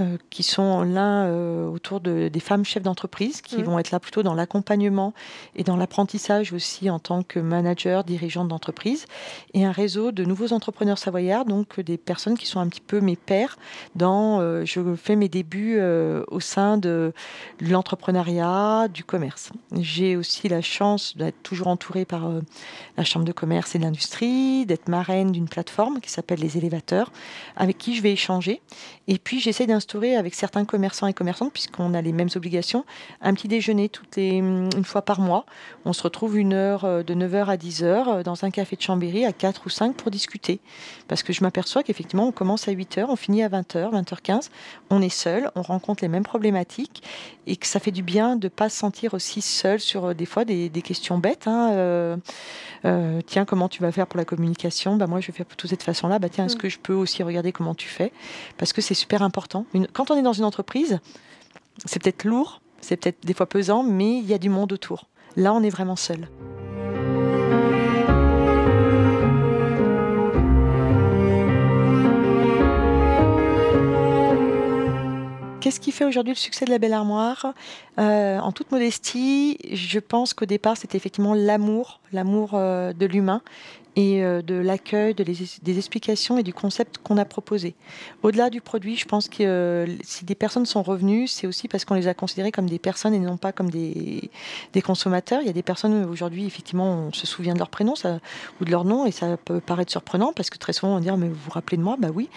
Euh, 0.00 0.16
qui 0.30 0.42
sont 0.42 0.82
l'un 0.82 1.24
euh, 1.24 1.68
autour 1.68 2.00
de, 2.00 2.28
des 2.28 2.40
femmes 2.40 2.64
chefs 2.64 2.82
d'entreprise, 2.82 3.40
qui 3.42 3.58
Mhm. 3.58 3.64
vont 3.64 3.78
être 3.78 3.90
là 3.90 4.00
plutôt 4.00 4.22
dans 4.22 4.34
l'accompagnement 4.34 5.12
et 5.56 5.64
dans 5.64 5.76
l'apprentissage 5.76 6.52
aussi 6.52 6.90
en 6.90 6.98
tant 6.98 7.22
que 7.22 7.38
manager, 7.40 8.04
dirigeante 8.04 8.48
d'entreprise, 8.48 9.06
et 9.54 9.64
un 9.64 9.72
réseau 9.72 10.12
de 10.12 10.24
nouveaux 10.24 10.52
entrepreneurs 10.52 10.98
savoyards, 10.98 11.44
donc 11.44 11.80
des 11.80 11.98
personnes 11.98 12.36
qui 12.36 12.46
sont 12.46 12.60
un 12.60 12.68
petit 12.68 12.80
peu 12.80 13.00
mes 13.00 13.16
pairs 13.16 13.56
dans, 13.94 14.40
euh, 14.40 14.64
je 14.64 14.80
fais 14.96 15.16
mes 15.16 15.28
débuts 15.28 15.76
euh, 15.78 16.24
au 16.28 16.40
sein 16.40 16.76
de 16.78 17.12
l'entrepreneuriat, 17.60 18.88
du 18.88 19.04
commerce. 19.04 19.50
J'ai 19.76 20.16
aussi 20.16 20.48
la 20.48 20.60
chance 20.60 21.16
d'être 21.16 21.42
toujours 21.42 21.66
entourée 21.68 22.04
par 22.04 22.26
euh, 22.26 22.40
la 22.96 23.04
Chambre 23.04 23.24
de 23.24 23.32
commerce 23.32 23.74
et 23.74 23.78
de 23.78 23.84
l'industrie, 23.84 24.66
d'être 24.66 24.88
marraine 24.88 25.32
d'une 25.32 25.48
plateforme 25.48 26.00
qui 26.00 26.10
s'appelle 26.10 26.40
Les 26.40 26.56
Élévateurs, 26.56 27.10
avec 27.56 27.78
qui 27.78 27.94
je 27.94 28.02
vais 28.02 28.12
échanger. 28.12 28.60
Et 29.08 29.18
puis 29.18 29.40
j'essaie 29.40 29.66
avec 29.94 30.34
certains 30.34 30.64
commerçants 30.64 31.06
et 31.06 31.12
commerçantes, 31.12 31.52
puisqu'on 31.52 31.94
a 31.94 32.00
les 32.00 32.12
mêmes 32.12 32.28
obligations, 32.36 32.84
un 33.20 33.34
petit 33.34 33.48
déjeuner 33.48 33.88
toutes 33.88 34.16
les, 34.16 34.36
une 34.38 34.84
fois 34.84 35.02
par 35.02 35.20
mois. 35.20 35.44
On 35.84 35.92
se 35.92 36.02
retrouve 36.02 36.38
une 36.38 36.52
heure 36.52 36.84
euh, 36.84 37.02
de 37.02 37.14
9h 37.14 37.46
à 37.46 37.56
10h 37.56 37.82
euh, 37.84 38.22
dans 38.22 38.44
un 38.44 38.50
café 38.50 38.76
de 38.76 38.82
Chambéry 38.82 39.24
à 39.24 39.32
4 39.32 39.62
ou 39.66 39.68
5 39.68 39.94
pour 39.96 40.10
discuter. 40.10 40.60
Parce 41.08 41.22
que 41.22 41.32
je 41.32 41.42
m'aperçois 41.42 41.82
qu'effectivement, 41.82 42.26
on 42.28 42.32
commence 42.32 42.68
à 42.68 42.72
8h, 42.72 43.06
on 43.08 43.16
finit 43.16 43.42
à 43.42 43.48
20h, 43.48 43.90
20h15. 43.92 44.48
On 44.90 45.02
est 45.02 45.08
seul, 45.08 45.50
on 45.56 45.62
rencontre 45.62 46.02
les 46.04 46.08
mêmes 46.08 46.22
problématiques 46.24 47.02
et 47.46 47.56
que 47.56 47.66
ça 47.66 47.80
fait 47.80 47.90
du 47.90 48.02
bien 48.02 48.36
de 48.36 48.46
ne 48.46 48.48
pas 48.48 48.68
se 48.68 48.76
sentir 48.78 49.14
aussi 49.14 49.42
seul 49.42 49.80
sur 49.80 50.06
euh, 50.06 50.14
des 50.14 50.26
fois 50.26 50.44
des, 50.44 50.68
des 50.68 50.82
questions 50.82 51.18
bêtes. 51.18 51.46
hein, 51.48 51.72
euh, 51.72 52.16
euh, 52.84 53.20
tiens, 53.26 53.44
comment 53.44 53.68
tu 53.68 53.82
vas 53.82 53.92
faire 53.92 54.06
pour 54.06 54.18
la 54.18 54.24
communication? 54.24 54.96
Bah, 54.96 55.06
Moi, 55.06 55.20
je 55.20 55.26
vais 55.26 55.32
faire 55.32 55.46
plutôt 55.46 55.66
de 55.66 55.70
cette 55.70 55.82
façon-là. 55.82 56.18
Bah, 56.18 56.28
tiens, 56.28 56.46
est-ce 56.46 56.56
Mm. 56.56 56.60
que 56.60 56.68
je 56.68 56.78
peux 56.78 56.94
aussi 56.94 57.22
regarder 57.22 57.52
comment 57.52 57.74
tu 57.74 57.88
fais? 57.88 58.12
Parce 58.56 58.72
que 58.72 58.80
c'est 58.80 58.94
super 58.94 59.22
important. 59.22 59.66
Une- 59.74 59.79
quand 59.92 60.10
on 60.10 60.16
est 60.16 60.22
dans 60.22 60.32
une 60.32 60.44
entreprise, 60.44 61.00
c'est 61.84 62.02
peut-être 62.02 62.24
lourd, 62.24 62.60
c'est 62.80 62.96
peut-être 62.96 63.24
des 63.24 63.34
fois 63.34 63.46
pesant, 63.46 63.82
mais 63.82 64.18
il 64.18 64.26
y 64.26 64.34
a 64.34 64.38
du 64.38 64.48
monde 64.48 64.72
autour. 64.72 65.06
Là, 65.36 65.52
on 65.54 65.62
est 65.62 65.70
vraiment 65.70 65.96
seul. 65.96 66.28
Qu'est-ce 75.60 75.78
qui 75.78 75.92
fait 75.92 76.06
aujourd'hui 76.06 76.32
le 76.32 76.38
succès 76.38 76.64
de 76.64 76.70
la 76.70 76.78
Belle 76.78 76.94
Armoire? 76.94 77.52
Euh, 77.98 78.38
En 78.38 78.50
toute 78.50 78.72
modestie, 78.72 79.58
je 79.70 79.98
pense 79.98 80.32
qu'au 80.32 80.46
départ, 80.46 80.76
c'était 80.76 80.96
effectivement 80.96 81.34
l'amour, 81.34 81.99
l'amour 82.12 82.50
euh, 82.54 82.92
de 82.92 83.06
l'humain 83.06 83.42
et 83.96 84.22
euh, 84.22 84.40
de 84.40 84.54
l'accueil, 84.54 85.14
des 85.14 85.78
explications 85.78 86.38
et 86.38 86.44
du 86.44 86.54
concept 86.54 86.98
qu'on 86.98 87.18
a 87.18 87.24
proposé. 87.24 87.74
Au-delà 88.22 88.48
du 88.48 88.60
produit, 88.60 88.96
je 88.96 89.04
pense 89.04 89.28
que 89.28 89.42
euh, 89.42 89.86
si 90.02 90.24
des 90.24 90.36
personnes 90.36 90.64
sont 90.64 90.84
revenues, 90.84 91.26
c'est 91.26 91.48
aussi 91.48 91.66
parce 91.66 91.84
qu'on 91.84 91.94
les 91.94 92.06
a 92.06 92.14
considérées 92.14 92.52
comme 92.52 92.70
des 92.70 92.78
personnes 92.78 93.14
et 93.14 93.18
non 93.18 93.36
pas 93.36 93.50
comme 93.50 93.68
des, 93.68 94.30
des 94.72 94.80
consommateurs. 94.80 95.40
Il 95.42 95.48
y 95.48 95.50
a 95.50 95.52
des 95.52 95.64
personnes 95.64 96.04
aujourd'hui, 96.04 96.46
effectivement, 96.46 97.08
on 97.08 97.12
se 97.12 97.26
souvient 97.26 97.52
de 97.52 97.58
leur 97.58 97.68
prénom 97.68 97.94
ou 98.60 98.64
de 98.64 98.70
leur 98.70 98.84
nom 98.84 99.06
et 99.06 99.10
ça 99.10 99.36
peut 99.36 99.60
paraître 99.60 99.90
surprenant 99.90 100.32
parce 100.32 100.50
que 100.50 100.58
très 100.58 100.72
souvent 100.72 100.92
on 100.92 100.96
va 100.96 101.00
dire 101.00 101.16
mais 101.16 101.28
vous 101.28 101.34
vous 101.34 101.50
rappelez 101.50 101.76
de 101.76 101.82
moi? 101.82 101.96
Bah 101.98 102.08
oui. 102.14 102.28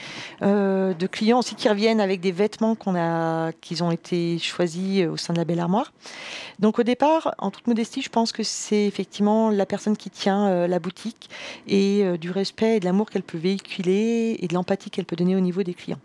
De 0.42 1.08
clients 1.08 1.40
aussi 1.40 1.54
qui 1.54 1.70
reviennent 1.70 2.02
avec 2.02 2.20
des 2.20 2.32
vêtements 2.32 2.74
qu'on 2.74 2.96
a, 2.96 3.52
qu'ils 3.62 3.84
ont 3.84 3.92
été 3.92 4.40
choisis 4.40 5.06
au 5.06 5.18
sein 5.18 5.34
de 5.34 5.38
la 5.38 5.46
Belle 5.46 5.60
Armoire. 5.60 5.94
Donc 6.60 6.80
au 6.80 6.84
départ, 6.84 7.36
en 7.38 7.52
toute 7.52 7.68
modestie, 7.68 8.02
je 8.02 8.10
pense 8.10 8.32
que 8.32 8.42
c'est 8.42 8.86
effectivement 8.86 9.50
la 9.50 9.63
personne 9.66 9.98
qui 9.98 10.10
tient 10.10 10.48
euh, 10.48 10.68
la 10.68 10.80
boutique 10.80 11.30
et 11.68 12.04
euh, 12.04 12.18
du 12.18 12.32
respect 12.32 12.78
et 12.78 12.80
de 12.80 12.86
l'amour 12.86 13.10
qu'elle 13.10 13.24
peut 13.24 13.38
véhiculer 13.38 14.38
et 14.40 14.48
de 14.48 14.54
l'empathie 14.54 14.90
qu'elle 14.90 15.06
peut 15.06 15.16
donner 15.16 15.36
au 15.36 15.40
niveau 15.40 15.64
des 15.64 15.74
clients. 15.74 16.00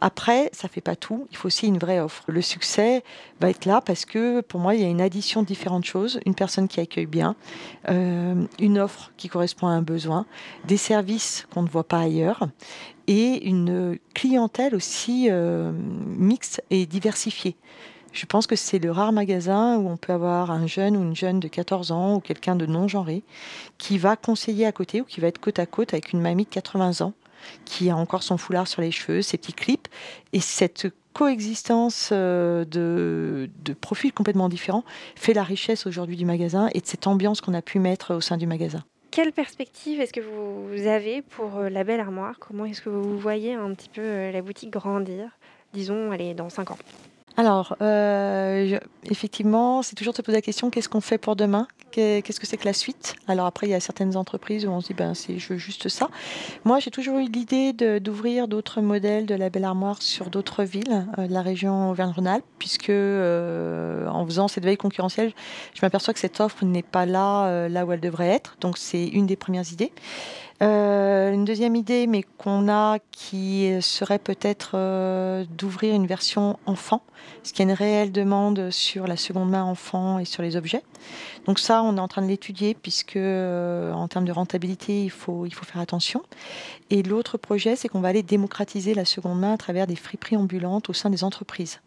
Après, 0.00 0.50
ça 0.52 0.68
fait 0.68 0.80
pas 0.80 0.96
tout. 0.96 1.26
Il 1.30 1.36
faut 1.36 1.46
aussi 1.46 1.66
une 1.66 1.78
vraie 1.78 2.00
offre. 2.00 2.24
Le 2.28 2.42
succès 2.42 3.02
va 3.40 3.50
être 3.50 3.64
là 3.64 3.80
parce 3.80 4.04
que 4.04 4.40
pour 4.40 4.60
moi, 4.60 4.74
il 4.74 4.82
y 4.82 4.84
a 4.84 4.88
une 4.88 5.00
addition 5.00 5.42
de 5.42 5.46
différentes 5.46 5.84
choses. 5.84 6.20
Une 6.26 6.34
personne 6.34 6.68
qui 6.68 6.80
accueille 6.80 7.06
bien, 7.06 7.36
euh, 7.88 8.44
une 8.58 8.78
offre 8.78 9.12
qui 9.16 9.28
correspond 9.28 9.66
à 9.66 9.70
un 9.70 9.82
besoin, 9.82 10.26
des 10.66 10.76
services 10.76 11.46
qu'on 11.52 11.62
ne 11.62 11.68
voit 11.68 11.84
pas 11.84 12.00
ailleurs 12.00 12.48
et 13.06 13.46
une 13.46 13.98
clientèle 14.14 14.74
aussi 14.74 15.28
mixte 16.16 16.62
et 16.70 16.86
diversifiée. 16.86 17.54
Je 18.14 18.26
pense 18.26 18.46
que 18.46 18.54
c'est 18.54 18.78
le 18.78 18.92
rare 18.92 19.12
magasin 19.12 19.76
où 19.76 19.88
on 19.88 19.96
peut 19.96 20.12
avoir 20.12 20.52
un 20.52 20.68
jeune 20.68 20.96
ou 20.96 21.02
une 21.02 21.16
jeune 21.16 21.40
de 21.40 21.48
14 21.48 21.90
ans 21.90 22.14
ou 22.14 22.20
quelqu'un 22.20 22.54
de 22.54 22.64
non-genré 22.64 23.24
qui 23.76 23.98
va 23.98 24.14
conseiller 24.14 24.66
à 24.66 24.72
côté 24.72 25.00
ou 25.00 25.04
qui 25.04 25.20
va 25.20 25.26
être 25.26 25.40
côte 25.40 25.58
à 25.58 25.66
côte 25.66 25.92
avec 25.92 26.12
une 26.12 26.20
mamie 26.20 26.44
de 26.44 26.50
80 26.50 27.04
ans 27.04 27.12
qui 27.64 27.90
a 27.90 27.96
encore 27.96 28.22
son 28.22 28.38
foulard 28.38 28.68
sur 28.68 28.82
les 28.82 28.92
cheveux, 28.92 29.20
ses 29.20 29.36
petits 29.36 29.52
clips. 29.52 29.88
Et 30.32 30.38
cette 30.38 30.86
coexistence 31.12 32.10
euh, 32.12 32.64
de, 32.64 33.50
de 33.64 33.72
profils 33.72 34.12
complètement 34.12 34.48
différents 34.48 34.84
fait 35.16 35.34
la 35.34 35.42
richesse 35.42 35.84
aujourd'hui 35.84 36.16
du 36.16 36.24
magasin 36.24 36.68
et 36.72 36.80
de 36.80 36.86
cette 36.86 37.08
ambiance 37.08 37.40
qu'on 37.40 37.54
a 37.54 37.62
pu 37.62 37.80
mettre 37.80 38.14
au 38.14 38.20
sein 38.20 38.36
du 38.36 38.46
magasin. 38.46 38.84
Quelle 39.10 39.32
perspective 39.32 40.00
est-ce 40.00 40.12
que 40.12 40.20
vous 40.20 40.86
avez 40.86 41.22
pour 41.22 41.58
euh, 41.58 41.68
la 41.68 41.82
belle 41.82 42.00
armoire? 42.00 42.38
Comment 42.38 42.64
est-ce 42.64 42.80
que 42.80 42.90
vous 42.90 43.18
voyez 43.18 43.54
un 43.54 43.74
petit 43.74 43.88
peu 43.88 44.02
euh, 44.02 44.32
la 44.32 44.40
boutique 44.40 44.70
grandir? 44.70 45.30
Disons, 45.72 46.12
allez, 46.12 46.34
dans 46.34 46.48
5 46.48 46.70
ans. 46.70 46.78
Alors, 47.36 47.76
euh, 47.82 48.78
effectivement, 49.10 49.82
c'est 49.82 49.96
toujours 49.96 50.14
te 50.14 50.22
poser 50.22 50.38
la 50.38 50.42
question 50.42 50.70
qu'est-ce 50.70 50.88
qu'on 50.88 51.00
fait 51.00 51.18
pour 51.18 51.34
demain? 51.34 51.66
Qu'est- 51.90 52.22
Qu'est-ce 52.24 52.38
que 52.38 52.46
c'est 52.46 52.56
que 52.56 52.64
la 52.64 52.72
suite? 52.72 53.16
Alors 53.26 53.46
après, 53.46 53.66
il 53.66 53.70
y 53.70 53.74
a 53.74 53.80
certaines 53.80 54.16
entreprises 54.16 54.64
où 54.66 54.70
on 54.70 54.80
se 54.80 54.86
dit 54.88 54.94
ben 54.94 55.14
c'est 55.14 55.38
juste 55.38 55.88
ça. 55.88 56.08
Moi, 56.64 56.78
j'ai 56.78 56.92
toujours 56.92 57.18
eu 57.18 57.24
l'idée 57.28 57.72
de- 57.72 57.98
d'ouvrir 57.98 58.46
d'autres 58.46 58.80
modèles 58.80 59.26
de 59.26 59.34
la 59.34 59.50
Belle 59.50 59.64
Armoire 59.64 60.00
sur 60.00 60.30
d'autres 60.30 60.62
villes 60.62 61.08
euh, 61.18 61.26
de 61.26 61.32
la 61.32 61.42
région 61.42 61.90
Auvergne-Rhône-Alpes, 61.90 62.44
puisque 62.60 62.90
euh, 62.90 64.06
en 64.06 64.24
faisant 64.24 64.46
cette 64.46 64.64
veille 64.64 64.76
concurrentielle, 64.76 65.32
je 65.74 65.80
m'aperçois 65.82 66.14
que 66.14 66.20
cette 66.20 66.40
offre 66.40 66.64
n'est 66.64 66.82
pas 66.84 67.04
là 67.04 67.46
euh, 67.46 67.68
là 67.68 67.84
où 67.84 67.90
elle 67.90 68.00
devrait 68.00 68.28
être. 68.28 68.56
Donc 68.60 68.78
c'est 68.78 69.06
une 69.08 69.26
des 69.26 69.36
premières 69.36 69.72
idées. 69.72 69.90
Euh, 70.62 71.32
une 71.32 71.44
deuxième 71.44 71.74
idée, 71.74 72.06
mais 72.06 72.22
qu'on 72.38 72.68
a, 72.68 72.98
qui 73.10 73.72
serait 73.80 74.20
peut-être 74.20 74.76
d'ouvrir 75.56 75.94
une 75.96 76.06
version 76.06 76.58
enfant, 76.66 77.02
parce 77.36 77.52
qu'il 77.52 77.64
y 77.64 77.68
a 77.68 77.70
une 77.70 77.76
réelle 77.76 78.12
demande 78.12 78.70
sur 78.70 79.06
la 79.06 79.16
seconde 79.16 79.50
main 79.50 79.64
enfant 79.64 80.18
et 80.18 80.24
sur 80.24 80.42
les 80.42 80.56
objets. 80.56 80.82
Donc 81.46 81.58
ça, 81.58 81.82
on 81.82 81.96
est 81.96 82.00
en 82.00 82.08
train 82.08 82.22
de 82.22 82.26
l'étudier, 82.26 82.74
puisque 82.74 83.16
euh, 83.16 83.92
en 83.92 84.08
termes 84.08 84.24
de 84.24 84.32
rentabilité, 84.32 85.04
il 85.04 85.10
faut, 85.10 85.44
il 85.46 85.52
faut 85.52 85.64
faire 85.64 85.80
attention. 85.80 86.22
Et 86.90 87.02
l'autre 87.02 87.36
projet, 87.36 87.76
c'est 87.76 87.88
qu'on 87.88 88.00
va 88.00 88.08
aller 88.08 88.22
démocratiser 88.22 88.94
la 88.94 89.04
seconde 89.04 89.40
main 89.40 89.52
à 89.52 89.58
travers 89.58 89.86
des 89.86 89.96
friperies 89.96 90.36
ambulantes 90.36 90.88
au 90.88 90.92
sein 90.92 91.10
des 91.10 91.24
entreprises 91.24 91.80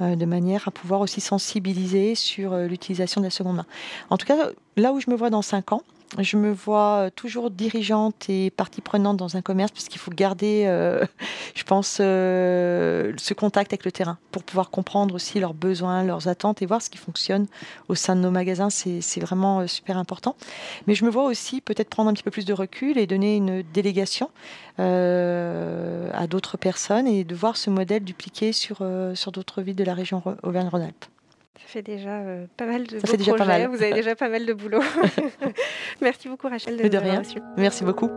euh, 0.00 0.16
de 0.16 0.24
manière 0.24 0.68
à 0.68 0.70
pouvoir 0.70 1.00
aussi 1.00 1.20
sensibiliser 1.20 2.14
sur 2.14 2.52
euh, 2.52 2.66
l'utilisation 2.66 3.20
de 3.20 3.26
la 3.26 3.30
seconde 3.30 3.56
main. 3.56 3.66
En 4.10 4.16
tout 4.16 4.26
cas, 4.26 4.50
là 4.76 4.92
où 4.92 5.00
je 5.00 5.10
me 5.10 5.16
vois 5.16 5.30
dans 5.30 5.42
cinq 5.42 5.72
ans, 5.72 5.82
je 6.18 6.36
me 6.36 6.50
vois 6.50 7.06
euh, 7.06 7.10
toujours 7.14 7.50
dirigeante 7.50 8.28
et 8.28 8.50
partie 8.50 8.80
prenante 8.80 9.16
dans 9.16 9.36
un 9.36 9.42
commerce 9.42 9.70
puisqu'il 9.70 9.98
faut 9.98 10.10
garder, 10.10 10.64
euh, 10.66 11.04
je 11.54 11.62
pense, 11.64 11.98
euh, 12.00 13.12
ce 13.16 13.34
contact 13.34 13.72
avec 13.72 13.84
le 13.84 13.92
terrain 13.92 14.18
pour 14.32 14.42
pouvoir 14.42 14.70
comprendre 14.70 15.14
aussi 15.14 15.38
leurs 15.38 15.54
besoins, 15.54 16.02
leurs 16.04 16.28
attentes 16.28 16.62
et 16.62 16.66
voir 16.66 16.80
ce 16.82 16.90
qui 16.90 16.98
fonctionne 16.98 17.46
au 17.88 17.94
sein 17.94 18.16
de 18.16 18.20
nos 18.20 18.30
magasins. 18.30 18.70
C'est 18.70 19.20
vraiment 19.20 19.66
super 19.66 19.98
important. 19.98 20.36
Mais 20.86 20.94
je 20.94 21.04
me 21.04 21.10
vois 21.10 21.24
aussi 21.24 21.60
peut-être 21.60 21.90
prendre 21.90 22.10
un 22.10 22.14
petit 22.14 22.22
peu 22.22 22.30
plus 22.30 22.44
de 22.44 22.52
recul 22.52 22.98
et 22.98 23.06
donner 23.06 23.36
une 23.36 23.62
délégation 23.62 24.30
à 24.78 26.26
d'autres 26.28 26.56
personnes 26.56 27.06
et 27.08 27.24
de 27.24 27.34
voir 27.34 27.56
ce 27.56 27.70
modèle 27.70 28.04
dupliqué 28.04 28.52
sur, 28.52 28.78
sur 29.14 29.32
d'autres 29.32 29.62
villes 29.62 29.76
de 29.76 29.84
la 29.84 29.94
région 29.94 30.22
Auvergne-Rhône-Alpes. 30.42 31.17
Ça 31.58 31.66
fait 31.66 31.82
déjà 31.82 32.20
euh, 32.20 32.46
pas 32.56 32.66
mal 32.66 32.84
de 32.86 32.98
Ça 32.98 33.06
beaux 33.06 33.10
fait 33.12 33.16
déjà 33.18 33.32
pas 33.32 33.44
projets. 33.44 33.58
mal. 33.66 33.76
Vous 33.76 33.82
avez 33.82 33.92
déjà 34.00 34.14
pas 34.14 34.28
mal 34.28 34.46
de 34.46 34.52
boulot. 34.52 34.80
Merci 36.00 36.28
beaucoup 36.28 36.48
Rachel 36.48 36.76
de, 36.76 36.82
nous 36.88 37.00
rien. 37.00 37.22
Merci 37.56 37.84
beaucoup. 37.84 38.10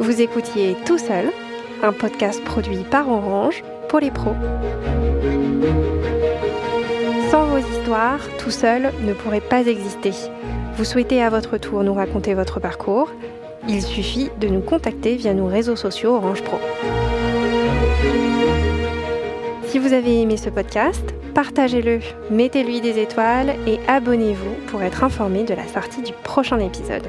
Vous 0.00 0.20
écoutiez 0.20 0.76
Tout 0.86 0.98
seul, 0.98 1.30
un 1.82 1.92
podcast 1.92 2.42
produit 2.44 2.84
par 2.90 3.08
Orange 3.08 3.62
pour 3.88 4.00
les 4.00 4.10
pros. 4.10 4.34
Sans 7.30 7.46
vos 7.46 7.58
histoires, 7.58 8.18
tout 8.38 8.50
seul 8.50 8.92
ne 9.02 9.12
pourrait 9.12 9.40
pas 9.40 9.64
exister. 9.64 10.10
Vous 10.74 10.84
souhaitez 10.84 11.22
à 11.22 11.30
votre 11.30 11.58
tour 11.58 11.84
nous 11.84 11.94
raconter 11.94 12.34
votre 12.34 12.58
parcours 12.58 13.08
Il 13.68 13.82
suffit 13.82 14.30
de 14.40 14.48
nous 14.48 14.60
contacter 14.60 15.14
via 15.14 15.32
nos 15.32 15.46
réseaux 15.46 15.76
sociaux 15.76 16.16
Orange 16.16 16.42
Pro. 16.42 16.58
Si 19.68 19.78
vous 19.78 19.92
avez 19.92 20.22
aimé 20.22 20.36
ce 20.36 20.50
podcast, 20.50 21.14
partagez-le, 21.32 22.00
mettez-lui 22.32 22.80
des 22.80 22.98
étoiles 22.98 23.54
et 23.64 23.78
abonnez-vous 23.86 24.66
pour 24.66 24.82
être 24.82 25.04
informé 25.04 25.44
de 25.44 25.54
la 25.54 25.68
sortie 25.68 26.02
du 26.02 26.12
prochain 26.24 26.58
épisode. 26.58 27.06